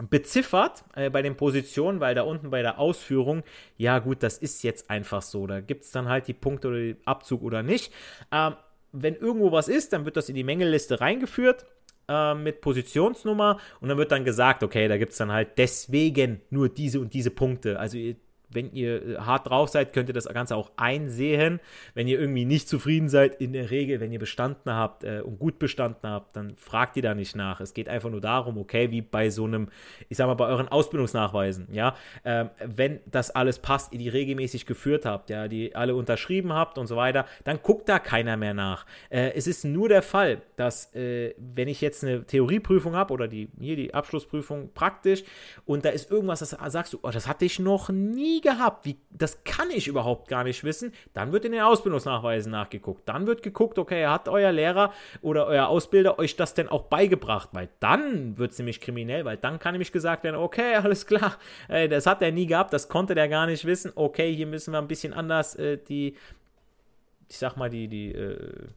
beziffert 0.10 0.84
äh, 0.96 1.10
bei 1.10 1.22
den 1.22 1.36
Positionen, 1.38 2.00
weil 2.00 2.16
da 2.16 2.24
unten 2.24 2.50
bei 2.50 2.62
der 2.62 2.80
Ausführung, 2.80 3.44
ja 3.78 4.00
gut, 4.00 4.24
das 4.24 4.38
ist 4.38 4.64
jetzt 4.64 4.90
einfach 4.90 5.22
so. 5.22 5.48
Da 5.48 5.62
gibt 5.62 5.86
es 5.86 5.92
dann 5.92 6.08
halt 6.08 6.28
die 6.28 6.34
Punkte 6.34 6.68
oder 6.70 6.78
den 6.78 6.98
Abzug 7.06 7.44
oder 7.44 7.64
nicht. 7.64 7.94
Ähm, 8.32 8.56
wenn 8.92 9.16
irgendwo 9.16 9.52
was 9.52 9.68
ist, 9.68 9.94
dann 9.94 10.06
wird 10.06 10.18
das 10.18 10.30
in 10.30 10.36
die 10.36 10.44
Mängelliste 10.44 11.02
reingeführt 11.02 11.66
äh, 12.08 12.36
mit 12.36 12.62
Positionsnummer 12.62 13.60
und 13.82 13.90
dann 13.90 13.98
wird 13.98 14.12
dann 14.12 14.26
gesagt, 14.26 14.64
okay, 14.64 14.88
da 14.88 14.98
gibt 14.98 15.14
es 15.14 15.18
dann 15.18 15.32
halt 15.32 15.58
deswegen 15.58 16.42
nur 16.50 16.70
diese 16.70 17.00
und 17.00 17.14
diese 17.14 17.32
Punkte. 17.32 17.80
Also 17.80 17.98
ihr 17.98 18.16
wenn 18.54 18.72
ihr 18.74 19.06
äh, 19.06 19.18
hart 19.18 19.50
drauf 19.50 19.70
seid, 19.70 19.94
könnt 19.94 20.10
ihr 20.10 20.14
das 20.14 20.26
Ganze 20.26 20.56
auch 20.56 20.72
einsehen. 20.78 21.60
Wenn 21.94 22.08
ihr 22.08 22.20
irgendwie 22.20 22.46
nicht 22.46 22.70
zufrieden 22.70 23.10
seid, 23.10 23.36
in 23.42 23.54
der 23.54 23.72
Regel, 23.72 24.00
wenn 24.00 24.12
ihr 24.12 24.20
bestanden 24.20 24.74
habt 24.74 25.04
äh, 25.04 25.22
und 25.22 25.40
gut 25.40 25.60
bestanden 25.60 26.10
habt, 26.10 26.36
dann 26.36 26.56
fragt 26.58 26.96
ihr 26.98 27.04
da 27.04 27.14
nicht 27.14 27.36
nach. 27.36 27.60
Es 27.60 27.74
geht 27.74 27.90
einfach 27.90 28.10
nur 28.10 28.22
darum, 28.22 28.58
okay, 28.58 28.92
wie 28.92 29.02
bei 29.02 29.30
so 29.30 29.46
einem, 29.46 29.70
ich 30.10 30.18
sag 30.18 30.28
mal, 30.28 30.34
bei 30.36 30.48
euren 30.48 30.68
Ausbildungsnachweisen, 30.68 31.68
ja, 31.72 31.96
ähm, 32.26 32.50
wenn 32.64 33.00
das 33.06 33.32
alles 33.32 33.60
passt, 33.60 33.94
ihr 33.94 34.00
die 34.00 34.10
regelmäßig 34.10 34.66
geführt 34.66 35.06
habt, 35.06 35.30
ja, 35.30 35.48
die 35.48 35.76
alle 35.76 35.96
unterschrieben 35.96 36.54
habt 36.54 36.78
und 36.78 36.88
so 36.88 36.96
weiter, 36.96 37.26
dann 37.44 37.60
guckt 37.62 37.90
da 37.90 38.00
keiner 38.00 38.38
mehr 38.38 38.54
nach. 38.54 38.86
Äh, 39.10 39.32
es 39.36 39.48
ist 39.48 39.66
nur 39.66 39.90
der 39.90 40.02
Fall, 40.02 40.42
dass 40.56 40.94
äh, 40.96 41.34
wenn 41.38 41.68
ich 41.68 41.82
jetzt 41.82 42.04
eine 42.04 42.24
Theorieprüfung 42.26 42.96
habe 42.96 43.14
oder 43.14 43.28
die, 43.28 43.50
hier 43.60 43.76
die 43.76 43.94
Abschlussprüfung 43.94 44.72
praktisch 44.74 45.24
und 45.66 45.86
da 45.86 45.90
ist 45.90 46.12
irgendwas, 46.12 46.40
das 46.40 46.56
sagst 46.72 46.94
du, 46.94 47.00
oh, 47.02 47.10
das 47.12 47.28
hatte 47.28 47.46
ich 47.46 47.60
noch 47.60 47.90
nie 47.90 48.42
gehabt. 48.44 48.86
Wie, 48.86 48.98
das 49.10 49.44
kann 49.44 49.72
ich 49.72 49.88
überhaupt 49.88 50.28
gar 50.28 50.44
nicht 50.44 50.64
wissen. 50.64 50.94
Dann 51.14 51.32
wird 51.32 51.46
in 51.46 51.54
den 51.54 51.62
Ausbildungsnachweisen 51.62 52.52
nachgeguckt. 52.52 53.10
Dann 53.10 53.26
wird 53.26 53.42
geguckt, 53.42 53.80
okay, 53.80 54.06
hat 54.06 54.30
euer 54.30 54.52
Lehrer 54.52 54.94
oder 55.22 55.48
euer 55.48 55.68
Ausbilder 55.68 56.20
euch 56.20 56.36
das 56.36 56.54
denn 56.54 56.70
auch 56.70 56.84
beigebracht? 56.84 57.50
Weil 57.54 57.70
dann 57.80 58.38
wird 58.38 58.52
es 58.52 58.60
nämlich 58.60 58.80
kriminell, 58.80 59.26
weil 59.26 59.38
dann 59.38 59.58
kann 59.58 59.74
nämlich 59.74 59.92
gesagt 59.92 60.24
werden, 60.24 60.36
okay, 60.36 60.76
alles 60.84 61.08
klar, 61.08 61.38
äh, 61.68 61.90
das 61.90 62.06
hat 62.06 62.22
er 62.22 62.32
nie 62.32 62.46
gehabt, 62.46 62.72
das 62.72 62.88
konnte 62.88 63.16
der 63.16 63.28
gar 63.28 63.48
nicht 63.48 63.66
wissen. 63.66 63.92
Okay, 63.96 64.34
hier 64.36 64.48
müssen 64.48 64.72
wir 64.72 64.78
ein 64.78 64.88
bisschen 64.88 65.14
anders 65.14 65.56
äh, 65.56 65.78
die, 65.78 66.16
ich 67.30 67.38
sag 67.40 67.58
mal, 67.58 67.70
die, 67.70 67.88
die, 67.88 68.14
äh, 68.14 68.68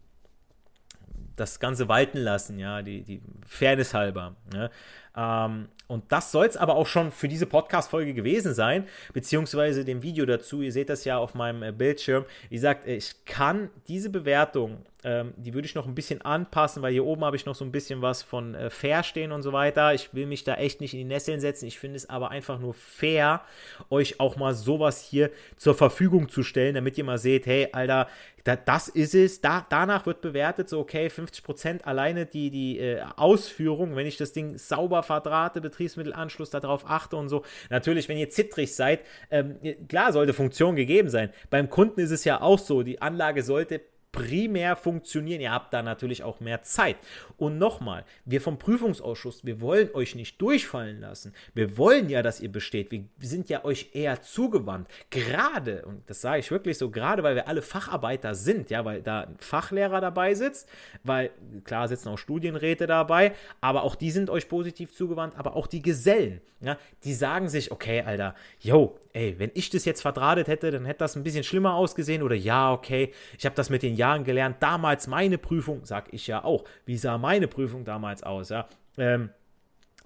das 1.37 1.61
Ganze 1.61 1.89
walten 1.89 2.19
lassen, 2.19 2.59
ja, 2.59 2.83
die, 2.83 3.03
die 3.03 3.21
Fairness 3.47 3.95
halber. 3.95 4.37
Ja. 4.55 4.71
Ähm, 5.17 5.69
und 5.89 6.11
das 6.11 6.33
soll 6.33 6.47
es 6.47 6.57
aber 6.57 6.75
auch 6.75 6.87
schon 6.87 7.13
für 7.13 7.29
diese 7.29 7.47
Podcast-Folge 7.47 8.13
gewesen 8.13 8.55
sein, 8.55 8.87
beziehungsweise 9.13 9.85
dem 9.85 10.03
Video 10.03 10.27
dazu. 10.27 10.61
Ihr 10.61 10.73
seht 10.73 10.89
das 10.89 11.05
ja 11.05 11.19
auf 11.19 11.35
meinem 11.35 11.63
äh, 11.63 11.73
Bildschirm. 11.73 12.25
Wie 12.49 12.57
gesagt, 12.57 12.87
ich 12.89 13.25
kann 13.25 13.71
diese 13.87 14.11
Bewertung, 14.11 14.79
ähm, 15.05 15.33
die 15.37 15.55
würde 15.55 15.67
ich 15.67 15.77
noch 15.77 15.87
ein 15.87 15.95
bisschen 15.95 16.23
anpassen, 16.23 16.83
weil 16.83 16.93
hier 16.93 17.05
oben 17.05 17.25
habe 17.25 17.37
ich 17.37 17.47
noch 17.47 17.55
so 17.55 17.65
ein 17.65 17.71
bisschen 17.71 18.03
was 18.03 18.25
von 18.25 18.57
äh, 18.57 18.71
fair 18.71 19.05
stehen 19.05 19.31
und 19.31 19.43
so 19.43 19.53
weiter. 19.53 19.95
Ich 19.95 20.13
will 20.13 20.27
mich 20.27 20.43
da 20.43 20.57
echt 20.57 20.81
nicht 20.81 20.95
in 20.95 20.99
die 20.99 21.05
Nesseln 21.05 21.39
setzen. 21.41 21.67
Ich 21.67 21.79
finde 21.79 21.97
es 21.97 22.11
aber 22.11 22.31
einfach 22.31 22.59
nur 22.59 22.75
fair, 22.75 23.43
euch 23.89 24.19
auch 24.19 24.35
mal 24.35 24.55
sowas 24.55 25.01
hier 25.01 25.31
zur 25.57 25.77
Verfügung 25.77 26.29
zu 26.29 26.43
stellen, 26.43 26.75
damit 26.75 26.99
ihr 26.99 27.05
mal 27.05 27.19
seht, 27.19 27.47
hey, 27.47 27.69
Alter, 27.71 28.09
da, 28.47 28.55
das 28.55 28.89
ist 28.89 29.15
es. 29.15 29.41
Da, 29.41 29.67
danach 29.69 30.07
wird 30.07 30.21
bewertet, 30.21 30.69
so 30.69 30.79
okay, 30.79 31.09
50% 31.09 31.83
alleine 31.83 32.27
die, 32.27 32.51
die 32.51 32.79
äh, 32.79 33.03
Ausführung, 33.17 33.97
wenn 33.97 34.07
ich 34.07 34.17
das 34.17 34.33
Ding 34.33 34.57
sauber 34.57 35.03
verdrahte, 35.07 35.61
Betriebsmittelanschluss 35.61 36.51
darauf 36.51 36.89
achte 36.89 37.17
und 37.17 37.29
so. 37.29 37.45
Natürlich, 37.71 38.09
wenn 38.09 38.19
ihr 38.19 38.31
zittrig 38.31 38.75
seid, 38.75 39.01
ähm, 39.31 39.59
klar 39.89 40.13
sollte 40.13 40.35
Funktion 40.35 40.77
gegeben 40.77 41.09
sein. 41.09 41.31
Beim 41.51 41.71
Kunden 41.71 42.01
ist 42.01 42.11
es 42.11 42.25
ja 42.25 42.41
auch 42.41 42.59
so, 42.59 42.83
die 42.83 43.01
Anlage 43.01 43.43
sollte 43.43 43.81
primär 44.13 44.77
funktionieren. 44.77 45.41
Ihr 45.41 45.53
habt 45.53 45.73
da 45.75 45.83
natürlich 45.83 46.23
auch 46.23 46.41
mehr 46.41 46.63
Zeit. 46.63 46.97
Und 47.37 47.59
nochmal, 47.59 48.05
wir 48.25 48.41
vom 48.41 48.59
Prüfungsausschuss, 48.59 49.45
wir 49.45 49.61
wollen 49.61 49.91
euch 49.95 50.15
nicht 50.15 50.41
durchfallen 50.41 51.01
lassen. 51.01 51.35
Wir 51.55 51.77
wollen 51.77 52.09
ja, 52.09 52.23
dass 52.23 52.41
ihr 52.41 52.51
besteht. 52.51 52.91
Wir 52.91 53.05
sind 53.21 53.49
ja 53.49 53.65
euch 53.65 53.91
eher 53.93 54.23
zugewandt. 54.23 54.89
Gerade, 55.11 55.85
und 55.85 56.09
das 56.09 56.21
sage 56.21 56.41
ich 56.41 56.51
wirklich 56.51 56.79
so, 56.79 56.91
gerade 56.91 57.23
weil 57.23 57.35
wir 57.35 57.49
alle 57.49 57.63
Facharbeiter 57.63 58.35
sind, 58.35 58.71
ja, 58.71 58.85
weil 58.85 59.03
da 59.03 59.23
ein 59.23 59.37
Fachlehrer 59.39 60.01
dabei 60.01 60.35
sitzt, 60.35 60.69
weil 61.03 61.31
klar 61.65 61.89
sitzen 61.89 62.09
auch 62.09 62.19
Studienräte 62.19 62.87
dabei, 62.87 63.33
aber 63.61 63.83
auch 63.83 63.95
die 63.95 64.11
sind 64.11 64.31
euch 64.31 64.49
positiv 64.49 64.95
zugewandt, 64.95 65.35
aber 65.37 65.57
auch 65.57 65.67
die 65.67 65.83
Gesellen, 65.83 66.41
ja, 66.61 66.79
die 67.05 67.13
sagen 67.13 67.49
sich, 67.49 67.71
okay, 67.71 68.01
Alter, 68.01 68.35
yo, 68.61 68.99
ey, 69.17 69.39
wenn 69.39 69.51
ich 69.55 69.71
das 69.71 69.87
jetzt 69.87 70.03
verdrahtet 70.03 70.47
hätte, 70.47 70.71
dann 70.71 70.85
hätte 70.85 70.99
das 70.99 71.17
ein 71.17 71.23
bisschen 71.23 71.43
schlimmer 71.43 71.75
ausgesehen 71.75 72.23
oder 72.23 72.35
ja, 72.35 72.71
okay, 72.71 73.13
ich 73.39 73.47
habe 73.47 73.57
das 73.57 73.71
mit 73.71 73.83
den 73.83 73.97
Jahren 73.97 74.25
gelernt. 74.25 74.57
Damals 74.61 75.07
meine 75.07 75.39
Prüfung, 75.39 75.85
sag 75.85 76.13
ich 76.13 76.27
ja 76.27 76.45
auch. 76.45 76.65
Wie 76.85 76.99
sah 76.99 77.17
meine 77.17 77.49
Prüfung 77.49 77.85
damals 77.85 78.23
aus? 78.23 78.51
Ja, 78.51 78.69
ähm, 78.99 79.31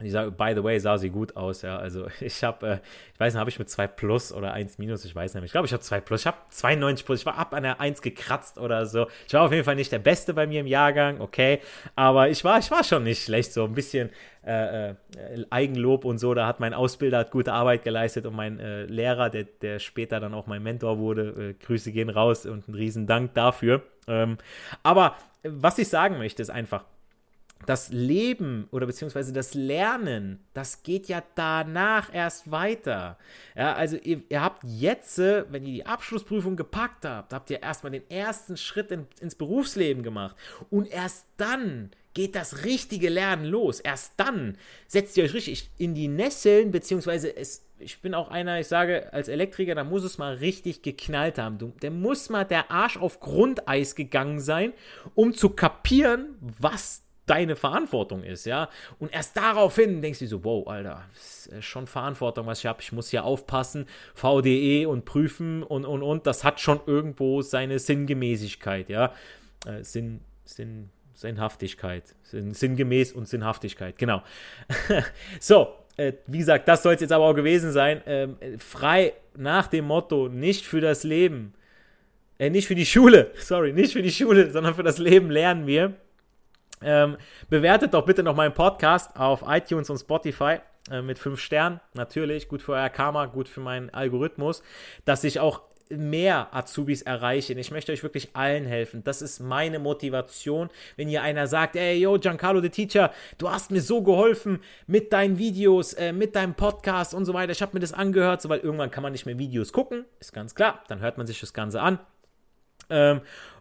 ich 0.02 0.12
sage, 0.12 0.30
by 0.30 0.52
the 0.54 0.64
way, 0.64 0.78
sah 0.78 0.98
sie 0.98 1.10
gut 1.10 1.36
aus, 1.36 1.62
ja. 1.62 1.78
Also 1.78 2.06
ich 2.20 2.42
habe, 2.42 2.66
äh, 2.66 2.78
ich 3.14 3.20
weiß 3.20 3.34
nicht, 3.34 3.40
habe 3.40 3.50
ich 3.50 3.58
mit 3.58 3.68
2 3.68 3.86
plus 3.86 4.32
oder 4.32 4.52
1 4.52 4.78
minus, 4.78 5.04
ich 5.04 5.14
weiß 5.14 5.34
nicht. 5.34 5.44
Ich 5.44 5.52
glaube, 5.52 5.66
ich 5.66 5.72
habe 5.72 5.82
2 5.82 6.00
plus. 6.00 6.20
Ich 6.20 6.26
habe 6.26 6.38
92 6.48 7.06
plus. 7.06 7.20
Ich 7.20 7.26
war 7.26 7.38
ab 7.38 7.54
an 7.54 7.62
der 7.62 7.80
1 7.80 8.02
gekratzt 8.02 8.58
oder 8.58 8.86
so. 8.86 9.06
Ich 9.26 9.34
war 9.34 9.42
auf 9.42 9.52
jeden 9.52 9.64
Fall 9.64 9.76
nicht 9.76 9.92
der 9.92 9.98
Beste 9.98 10.34
bei 10.34 10.46
mir 10.46 10.60
im 10.60 10.66
Jahrgang, 10.66 11.20
okay. 11.20 11.60
Aber 11.96 12.28
ich 12.28 12.44
war, 12.44 12.58
ich 12.58 12.70
war 12.70 12.84
schon 12.84 13.04
nicht 13.04 13.22
schlecht. 13.22 13.52
So 13.52 13.64
ein 13.64 13.74
bisschen 13.74 14.10
äh, 14.42 14.90
äh, 14.90 14.94
Eigenlob 15.50 16.04
und 16.04 16.18
so. 16.18 16.32
Da 16.32 16.46
hat 16.46 16.60
mein 16.60 16.72
Ausbilder 16.72 17.18
hat 17.18 17.30
gute 17.30 17.52
Arbeit 17.52 17.84
geleistet 17.84 18.24
und 18.24 18.34
mein 18.34 18.58
äh, 18.58 18.84
Lehrer, 18.84 19.28
der, 19.28 19.44
der 19.44 19.78
später 19.78 20.18
dann 20.18 20.32
auch 20.32 20.46
mein 20.46 20.62
Mentor 20.62 20.98
wurde, 20.98 21.50
äh, 21.50 21.64
Grüße 21.64 21.92
gehen 21.92 22.08
raus 22.08 22.46
und 22.46 22.66
einen 22.66 22.74
riesen 22.74 23.06
Dank 23.06 23.34
dafür. 23.34 23.82
Ähm, 24.08 24.38
aber 24.82 25.16
was 25.42 25.78
ich 25.78 25.88
sagen 25.88 26.18
möchte, 26.18 26.40
ist 26.42 26.50
einfach, 26.50 26.84
das 27.66 27.90
Leben 27.90 28.68
oder 28.70 28.86
beziehungsweise 28.86 29.32
das 29.32 29.54
Lernen, 29.54 30.40
das 30.54 30.82
geht 30.82 31.08
ja 31.08 31.22
danach 31.34 32.12
erst 32.12 32.50
weiter. 32.50 33.18
Ja, 33.54 33.74
also 33.74 33.96
ihr, 33.96 34.22
ihr 34.28 34.42
habt 34.42 34.64
jetzt, 34.64 35.18
wenn 35.18 35.66
ihr 35.66 35.72
die 35.72 35.86
Abschlussprüfung 35.86 36.56
gepackt 36.56 37.04
habt, 37.04 37.32
habt 37.32 37.50
ihr 37.50 37.62
erstmal 37.62 37.92
den 37.92 38.08
ersten 38.10 38.56
Schritt 38.56 38.90
in, 38.90 39.06
ins 39.20 39.34
Berufsleben 39.34 40.02
gemacht. 40.02 40.36
Und 40.70 40.90
erst 40.90 41.26
dann 41.36 41.90
geht 42.14 42.34
das 42.34 42.64
richtige 42.64 43.08
Lernen 43.08 43.44
los. 43.44 43.80
Erst 43.80 44.14
dann 44.16 44.56
setzt 44.86 45.16
ihr 45.16 45.24
euch 45.24 45.34
richtig 45.34 45.70
in 45.78 45.94
die 45.94 46.08
Nesseln, 46.08 46.70
beziehungsweise 46.70 47.34
es, 47.36 47.66
ich 47.78 48.00
bin 48.00 48.14
auch 48.14 48.30
einer, 48.30 48.58
ich 48.58 48.66
sage, 48.66 49.12
als 49.12 49.28
Elektriker, 49.28 49.74
da 49.74 49.84
muss 49.84 50.02
es 50.02 50.18
mal 50.18 50.34
richtig 50.34 50.82
geknallt 50.82 51.38
haben. 51.38 51.58
Du, 51.58 51.72
der 51.82 51.90
muss 51.90 52.28
mal 52.30 52.44
der 52.44 52.70
Arsch 52.70 52.96
auf 52.96 53.20
Grundeis 53.20 53.94
gegangen 53.94 54.40
sein, 54.40 54.72
um 55.14 55.34
zu 55.34 55.50
kapieren, 55.50 56.36
was 56.40 57.02
deine 57.30 57.54
Verantwortung 57.54 58.24
ist, 58.24 58.44
ja. 58.44 58.68
Und 58.98 59.14
erst 59.14 59.36
daraufhin 59.36 60.02
denkst 60.02 60.18
du 60.18 60.26
so, 60.26 60.44
wow, 60.44 60.66
Alter, 60.66 61.04
das 61.14 61.46
ist 61.46 61.64
schon 61.64 61.86
Verantwortung, 61.86 62.46
was 62.46 62.58
ich 62.58 62.66
habe. 62.66 62.82
Ich 62.82 62.92
muss 62.92 63.10
hier 63.10 63.24
aufpassen, 63.24 63.86
VDE 64.14 64.86
und 64.86 65.04
prüfen 65.04 65.62
und, 65.62 65.84
und, 65.84 66.02
und. 66.02 66.26
Das 66.26 66.42
hat 66.42 66.60
schon 66.60 66.80
irgendwo 66.86 67.42
seine 67.42 67.78
Sinngemäßigkeit, 67.78 68.88
ja. 68.88 69.12
Äh, 69.64 69.84
Sinn, 69.84 70.20
Sinn, 70.44 70.90
Sinnhaftigkeit. 71.14 72.02
Sinn, 72.22 72.52
sinngemäß 72.52 73.12
und 73.12 73.28
Sinnhaftigkeit, 73.28 73.96
genau. 73.96 74.22
so, 75.40 75.68
äh, 75.96 76.14
wie 76.26 76.38
gesagt, 76.38 76.66
das 76.66 76.82
soll 76.82 76.94
es 76.94 77.00
jetzt 77.00 77.12
aber 77.12 77.24
auch 77.24 77.34
gewesen 77.34 77.72
sein. 77.72 78.02
Ähm, 78.06 78.36
frei 78.58 79.12
nach 79.36 79.68
dem 79.68 79.84
Motto, 79.84 80.28
nicht 80.28 80.64
für 80.64 80.80
das 80.80 81.04
Leben, 81.04 81.54
äh, 82.38 82.50
nicht 82.50 82.66
für 82.66 82.74
die 82.74 82.86
Schule, 82.86 83.30
sorry, 83.38 83.72
nicht 83.72 83.92
für 83.92 84.02
die 84.02 84.10
Schule, 84.10 84.50
sondern 84.50 84.74
für 84.74 84.82
das 84.82 84.98
Leben 84.98 85.30
lernen 85.30 85.66
wir. 85.66 85.94
Ähm, 86.82 87.16
bewertet 87.48 87.94
doch 87.94 88.04
bitte 88.04 88.22
noch 88.22 88.34
meinen 88.34 88.54
Podcast 88.54 89.14
auf 89.16 89.44
iTunes 89.46 89.90
und 89.90 89.98
Spotify 89.98 90.58
äh, 90.90 91.02
mit 91.02 91.18
5 91.18 91.38
Sternen. 91.38 91.80
Natürlich, 91.94 92.48
gut 92.48 92.62
für 92.62 92.72
euer 92.72 92.88
Karma, 92.88 93.26
gut 93.26 93.48
für 93.48 93.60
meinen 93.60 93.90
Algorithmus, 93.90 94.62
dass 95.04 95.24
ich 95.24 95.40
auch 95.40 95.62
mehr 95.90 96.54
Azubis 96.54 97.02
erreiche. 97.02 97.52
Ich 97.54 97.70
möchte 97.70 97.92
euch 97.92 98.02
wirklich 98.02 98.34
allen 98.34 98.64
helfen. 98.64 99.02
Das 99.04 99.22
ist 99.22 99.40
meine 99.40 99.78
Motivation. 99.78 100.70
Wenn 100.96 101.08
hier 101.08 101.22
einer 101.22 101.46
sagt, 101.46 101.76
ey, 101.76 101.98
yo, 101.98 102.18
Giancarlo, 102.18 102.60
the 102.60 102.70
Teacher, 102.70 103.12
du 103.38 103.50
hast 103.50 103.70
mir 103.70 103.80
so 103.80 104.02
geholfen 104.02 104.60
mit 104.86 105.12
deinen 105.12 105.38
Videos, 105.38 105.92
äh, 105.94 106.12
mit 106.12 106.36
deinem 106.36 106.54
Podcast 106.54 107.12
und 107.12 107.24
so 107.24 107.34
weiter. 107.34 107.52
Ich 107.52 107.62
habe 107.62 107.72
mir 107.74 107.80
das 107.80 107.92
angehört, 107.92 108.40
so, 108.40 108.48
weil 108.48 108.60
irgendwann 108.60 108.90
kann 108.90 109.02
man 109.02 109.12
nicht 109.12 109.26
mehr 109.26 109.38
Videos 109.38 109.72
gucken. 109.72 110.04
Ist 110.20 110.32
ganz 110.32 110.54
klar. 110.54 110.82
Dann 110.88 111.00
hört 111.00 111.18
man 111.18 111.26
sich 111.26 111.40
das 111.40 111.52
Ganze 111.52 111.80
an. 111.80 111.98
Ähm, 112.88 113.20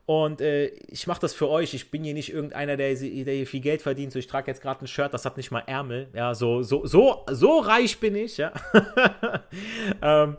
und 0.10 0.41
äh, 0.41 0.69
ich 0.88 1.06
mache 1.06 1.22
das 1.22 1.36
für 1.36 1.48
euch. 1.50 1.76
Ich 1.76 1.91
bin 1.91 2.04
hier 2.04 2.15
nicht 2.15 2.34
irgendeiner, 2.34 2.78
der, 2.78 2.95
der 2.95 3.34
hier 3.36 3.45
viel 3.45 3.62
Geld 3.62 3.84
verdient. 3.84 4.12
So, 4.12 4.17
ich 4.17 4.26
trage 4.26 4.48
jetzt 4.48 4.60
gerade 4.60 4.84
ein 4.84 4.88
Shirt, 4.88 5.13
das 5.13 5.24
hat 5.24 5.38
nicht 5.38 5.52
mal 5.52 5.60
Ärmel. 5.67 6.08
Ja, 6.15 6.34
so, 6.34 6.63
so, 6.63 6.84
so, 6.88 7.28
so 7.30 7.60
reich 7.60 8.00
bin 8.00 8.15
ich, 8.15 8.38
ja. 8.38 8.52
ähm, 10.02 10.38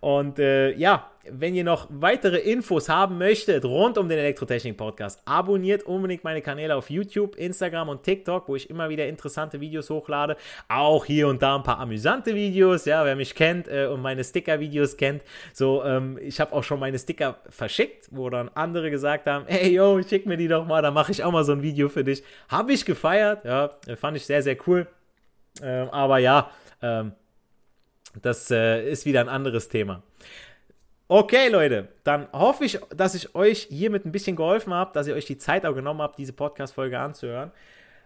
und 0.00 0.38
äh, 0.38 0.72
ja, 0.72 1.10
wenn 1.32 1.54
ihr 1.54 1.64
noch 1.64 1.86
weitere 1.90 2.38
Infos 2.38 2.88
haben 2.88 3.18
möchtet 3.18 3.64
rund 3.64 3.98
um 3.98 4.08
den 4.08 4.18
Elektrotechnik-Podcast, 4.18 5.20
abonniert 5.26 5.82
unbedingt 5.82 6.24
meine 6.24 6.40
Kanäle 6.40 6.74
auf 6.74 6.90
YouTube, 6.90 7.36
Instagram 7.36 7.90
und 7.90 8.02
TikTok, 8.02 8.48
wo 8.48 8.56
ich 8.56 8.70
immer 8.70 8.88
wieder 8.88 9.06
interessante 9.06 9.60
Videos 9.60 9.90
hochlade. 9.90 10.36
Auch 10.68 11.04
hier 11.04 11.28
und 11.28 11.42
da 11.42 11.56
ein 11.56 11.62
paar 11.62 11.78
amüsante 11.78 12.34
Videos, 12.34 12.86
ja, 12.86 13.04
wer 13.04 13.16
mich 13.16 13.34
kennt 13.34 13.68
äh, 13.68 13.86
und 13.86 14.00
meine 14.00 14.24
Sticker-Videos 14.24 14.96
kennt. 14.96 15.22
So, 15.52 15.84
ähm, 15.84 16.18
ich 16.20 16.40
habe 16.40 16.52
auch 16.52 16.64
schon 16.64 16.80
meine 16.80 16.98
Sticker 16.98 17.38
verschickt, 17.48 18.08
wo 18.10 18.30
dann 18.30 18.50
andere 18.54 18.90
gesagt 19.10 19.26
haben, 19.26 19.44
hey, 19.48 19.72
yo, 19.72 20.00
schick 20.02 20.26
mir 20.26 20.36
die 20.36 20.48
doch 20.48 20.66
mal, 20.66 20.82
dann 20.82 20.94
mache 20.94 21.12
ich 21.12 21.24
auch 21.24 21.32
mal 21.32 21.44
so 21.44 21.52
ein 21.52 21.62
Video 21.62 21.88
für 21.88 22.04
dich. 22.04 22.22
Habe 22.48 22.72
ich 22.72 22.84
gefeiert, 22.84 23.44
ja, 23.44 23.70
fand 23.96 24.16
ich 24.16 24.26
sehr, 24.26 24.42
sehr 24.42 24.56
cool. 24.66 24.86
Ähm, 25.62 25.88
aber 25.90 26.18
ja, 26.18 26.50
ähm, 26.82 27.12
das 28.22 28.50
äh, 28.50 28.88
ist 28.90 29.04
wieder 29.06 29.20
ein 29.20 29.28
anderes 29.28 29.68
Thema. 29.68 30.02
Okay, 31.08 31.48
Leute, 31.48 31.88
dann 32.04 32.28
hoffe 32.32 32.64
ich, 32.64 32.78
dass 32.94 33.16
ich 33.16 33.34
euch 33.34 33.66
hiermit 33.68 34.04
ein 34.04 34.12
bisschen 34.12 34.36
geholfen 34.36 34.72
habe, 34.72 34.92
dass 34.94 35.08
ihr 35.08 35.14
euch 35.14 35.26
die 35.26 35.38
Zeit 35.38 35.66
auch 35.66 35.74
genommen 35.74 36.02
habt, 36.02 36.18
diese 36.18 36.32
Podcast-Folge 36.32 36.98
anzuhören. 36.98 37.50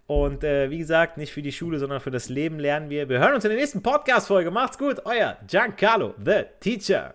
Und 0.07 0.45
äh, 0.45 0.71
wie 0.71 0.79
gesagt, 0.79 1.17
nicht 1.17 1.33
für 1.33 1.43
die 1.43 1.53
Schule, 1.53 1.79
sondern 1.79 2.01
für 2.01 2.11
das 2.11 2.29
Leben 2.29 2.59
lernen 2.59 2.91
wir. 2.91 3.09
Wir 3.09 3.19
hören 3.19 3.35
uns 3.35 3.45
in 3.45 3.51
der 3.51 3.59
nächsten 3.59 3.83
Podcast-Folge. 3.83 4.51
Macht's 4.51 4.79
gut, 4.79 5.03
euer 5.05 5.37
Giancarlo, 5.47 6.15
the 6.23 6.45
Teacher. 6.61 7.15